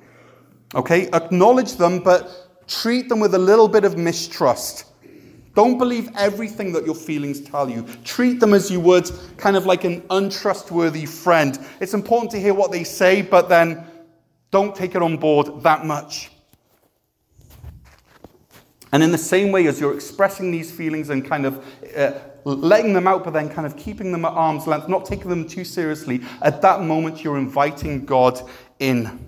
Okay? 0.75 1.09
Acknowledge 1.13 1.75
them, 1.75 2.01
but 2.01 2.67
treat 2.67 3.09
them 3.09 3.21
with 3.21 3.35
a 3.35 3.39
little 3.39 3.69
bit 3.69 3.85
of 3.85 3.97
mistrust. 3.97 4.87
Don't 5.55 5.79
believe 5.79 6.11
everything 6.17 6.73
that 6.73 6.85
your 6.85 6.97
feelings 6.97 7.41
tell 7.41 7.71
you. 7.71 7.87
Treat 8.05 8.41
them 8.41 8.55
as 8.55 8.71
you 8.71 8.81
would 8.81 9.09
kind 9.37 9.57
of 9.57 9.67
like 9.67 9.85
an 9.85 10.03
untrustworthy 10.11 11.07
friend. 11.07 11.59
It's 11.81 11.95
important 11.95 12.33
to 12.33 12.41
hear 12.41 12.55
what 12.55 12.73
they 12.73 12.83
say, 12.83 13.23
but 13.23 13.49
then 13.49 13.85
don't 14.51 14.75
take 14.75 14.95
it 14.95 15.03
on 15.03 15.17
board 15.17 15.63
that 15.63 15.87
much. 15.87 16.31
And 18.93 19.03
in 19.03 19.11
the 19.11 19.19
same 19.19 19.51
way 19.51 19.67
as 19.67 19.81
you're 19.81 19.95
expressing 19.95 20.51
these 20.51 20.71
feelings 20.71 21.11
and 21.11 21.25
kind 21.25 21.47
of 21.47 21.65
uh, 21.97 22.13
letting 22.45 22.93
them 22.93 23.09
out, 23.09 23.25
but 23.25 23.33
then 23.33 23.49
kind 23.49 23.67
of 23.67 23.77
keeping 23.77 24.13
them 24.13 24.25
at 24.25 24.33
arm's 24.33 24.67
length, 24.67 24.89
not 24.89 25.05
taking 25.05 25.29
them 25.29 25.49
too 25.49 25.65
seriously, 25.65 26.21
at 26.43 26.63
that 26.63 26.81
moment 26.83 27.25
you're 27.25 27.39
inviting 27.39 28.05
God 28.05 28.41
in. 28.79 29.27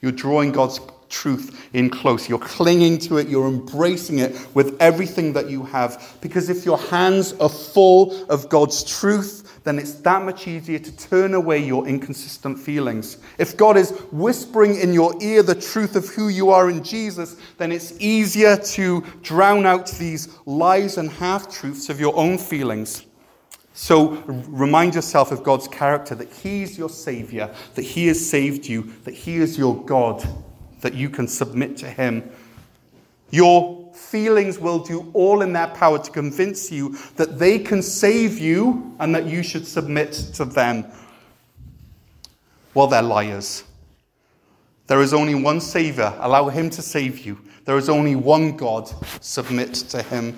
You're 0.00 0.12
drawing 0.12 0.52
God's 0.52 0.80
truth 1.10 1.68
in 1.74 1.90
close. 1.90 2.28
You're 2.28 2.38
clinging 2.38 2.98
to 3.00 3.18
it, 3.18 3.28
you're 3.28 3.48
embracing 3.48 4.20
it 4.20 4.36
with 4.54 4.80
everything 4.80 5.32
that 5.34 5.50
you 5.50 5.64
have. 5.64 6.16
Because 6.20 6.48
if 6.48 6.64
your 6.64 6.78
hands 6.78 7.34
are 7.34 7.48
full 7.48 8.24
of 8.30 8.48
God's 8.48 8.82
truth, 8.84 9.60
then 9.64 9.78
it's 9.78 9.94
that 9.94 10.22
much 10.22 10.48
easier 10.48 10.78
to 10.78 10.96
turn 10.96 11.34
away 11.34 11.58
your 11.58 11.86
inconsistent 11.86 12.58
feelings. 12.58 13.18
If 13.38 13.56
God 13.56 13.76
is 13.76 13.90
whispering 14.10 14.76
in 14.80 14.94
your 14.94 15.12
ear 15.20 15.42
the 15.42 15.54
truth 15.54 15.96
of 15.96 16.08
who 16.08 16.28
you 16.28 16.50
are 16.50 16.70
in 16.70 16.82
Jesus, 16.82 17.36
then 17.58 17.70
it's 17.70 17.92
easier 18.00 18.56
to 18.56 19.02
drown 19.22 19.66
out 19.66 19.90
these 19.92 20.28
lies 20.46 20.96
and 20.96 21.10
half 21.10 21.52
truths 21.52 21.90
of 21.90 22.00
your 22.00 22.16
own 22.16 22.38
feelings. 22.38 23.04
So 23.72 24.22
remind 24.26 24.94
yourself 24.94 25.30
of 25.30 25.42
God's 25.42 25.68
character 25.68 26.14
that 26.14 26.32
He's 26.32 26.76
your 26.76 26.88
Savior, 26.88 27.54
that 27.74 27.82
He 27.82 28.08
has 28.08 28.28
saved 28.28 28.66
you, 28.66 28.92
that 29.04 29.14
He 29.14 29.36
is 29.36 29.56
your 29.56 29.84
God, 29.84 30.26
that 30.80 30.94
you 30.94 31.10
can 31.10 31.28
submit 31.28 31.76
to 31.78 31.86
Him. 31.86 32.30
Your 33.30 33.92
feelings 33.94 34.58
will 34.58 34.80
do 34.80 35.10
all 35.14 35.42
in 35.42 35.52
their 35.52 35.68
power 35.68 35.98
to 35.98 36.10
convince 36.10 36.70
you 36.70 36.96
that 37.16 37.38
they 37.38 37.58
can 37.58 37.82
save 37.82 38.38
you 38.38 38.94
and 38.98 39.14
that 39.14 39.26
you 39.26 39.42
should 39.42 39.66
submit 39.66 40.12
to 40.34 40.44
them. 40.44 40.86
Well, 42.74 42.86
they're 42.86 43.02
liars. 43.02 43.64
There 44.86 45.02
is 45.02 45.14
only 45.14 45.34
one 45.34 45.60
Savior. 45.60 46.12
Allow 46.18 46.48
Him 46.48 46.70
to 46.70 46.82
save 46.82 47.20
you. 47.20 47.38
There 47.64 47.76
is 47.76 47.88
only 47.88 48.16
one 48.16 48.56
God. 48.56 48.90
Submit 49.20 49.74
to 49.74 50.02
Him. 50.02 50.36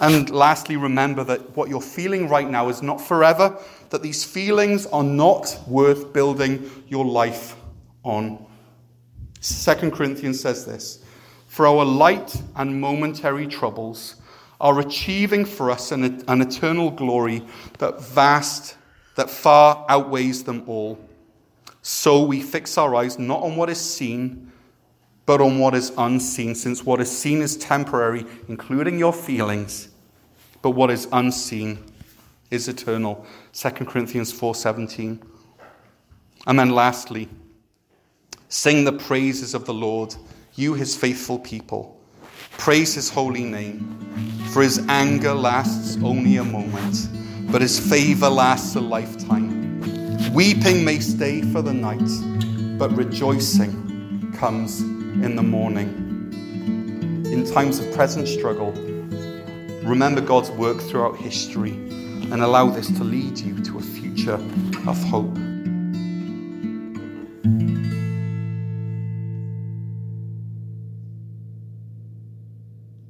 And 0.00 0.30
lastly, 0.30 0.76
remember 0.76 1.22
that 1.24 1.56
what 1.56 1.68
you're 1.68 1.80
feeling 1.80 2.28
right 2.28 2.48
now 2.48 2.68
is 2.68 2.82
not 2.82 3.00
forever, 3.00 3.56
that 3.90 4.02
these 4.02 4.24
feelings 4.24 4.86
are 4.86 5.04
not 5.04 5.58
worth 5.66 6.12
building 6.12 6.70
your 6.88 7.04
life 7.04 7.54
on. 8.02 8.46
Second 9.40 9.92
Corinthians 9.92 10.40
says 10.40 10.64
this 10.64 11.04
For 11.46 11.66
our 11.66 11.84
light 11.84 12.42
and 12.56 12.80
momentary 12.80 13.46
troubles 13.46 14.16
are 14.60 14.78
achieving 14.80 15.44
for 15.44 15.70
us 15.70 15.90
an, 15.90 16.22
an 16.28 16.42
eternal 16.42 16.90
glory 16.90 17.42
that 17.78 18.00
vast, 18.00 18.76
that 19.16 19.30
far 19.30 19.84
outweighs 19.88 20.44
them 20.44 20.62
all. 20.66 20.98
So 21.82 22.22
we 22.22 22.42
fix 22.42 22.76
our 22.76 22.94
eyes 22.94 23.18
not 23.18 23.42
on 23.42 23.56
what 23.56 23.70
is 23.70 23.80
seen, 23.80 24.52
but 25.24 25.40
on 25.40 25.58
what 25.58 25.74
is 25.74 25.92
unseen, 25.96 26.54
since 26.54 26.84
what 26.84 27.00
is 27.00 27.10
seen 27.10 27.40
is 27.40 27.56
temporary, 27.56 28.26
including 28.48 28.98
your 28.98 29.14
feelings 29.14 29.88
but 30.62 30.70
what 30.70 30.90
is 30.90 31.08
unseen 31.12 31.78
is 32.50 32.68
eternal. 32.68 33.24
2 33.52 33.86
Corinthians 33.86 34.32
4:17. 34.32 35.20
And 36.46 36.58
then 36.58 36.70
lastly, 36.70 37.28
sing 38.50 38.84
the 38.84 38.92
praises 38.92 39.54
of 39.54 39.64
the 39.64 39.72
Lord, 39.72 40.14
you 40.54 40.74
his 40.74 40.94
faithful 40.94 41.38
people. 41.38 41.98
Praise 42.58 42.94
his 42.94 43.08
holy 43.08 43.44
name, 43.44 43.96
for 44.52 44.62
his 44.62 44.78
anger 44.88 45.32
lasts 45.32 45.96
only 46.04 46.36
a 46.36 46.44
moment, 46.44 47.08
but 47.50 47.62
his 47.62 47.80
favor 47.80 48.28
lasts 48.28 48.76
a 48.76 48.80
lifetime. 48.80 49.80
Weeping 50.34 50.84
may 50.84 51.00
stay 51.00 51.40
for 51.40 51.62
the 51.62 51.72
night, 51.72 52.78
but 52.78 52.94
rejoicing 52.94 54.34
comes 54.36 54.82
in 54.82 55.34
the 55.34 55.42
morning. 55.42 55.88
In 57.32 57.50
times 57.50 57.78
of 57.78 57.90
present 57.94 58.28
struggle, 58.28 58.74
Remember 59.82 60.20
God's 60.20 60.50
work 60.50 60.78
throughout 60.78 61.16
history 61.16 61.72
and 61.72 62.42
allow 62.42 62.68
this 62.68 62.88
to 62.88 63.02
lead 63.02 63.38
you 63.38 63.58
to 63.64 63.78
a 63.78 63.82
future 63.82 64.34
of 64.86 65.02
hope. 65.04 65.36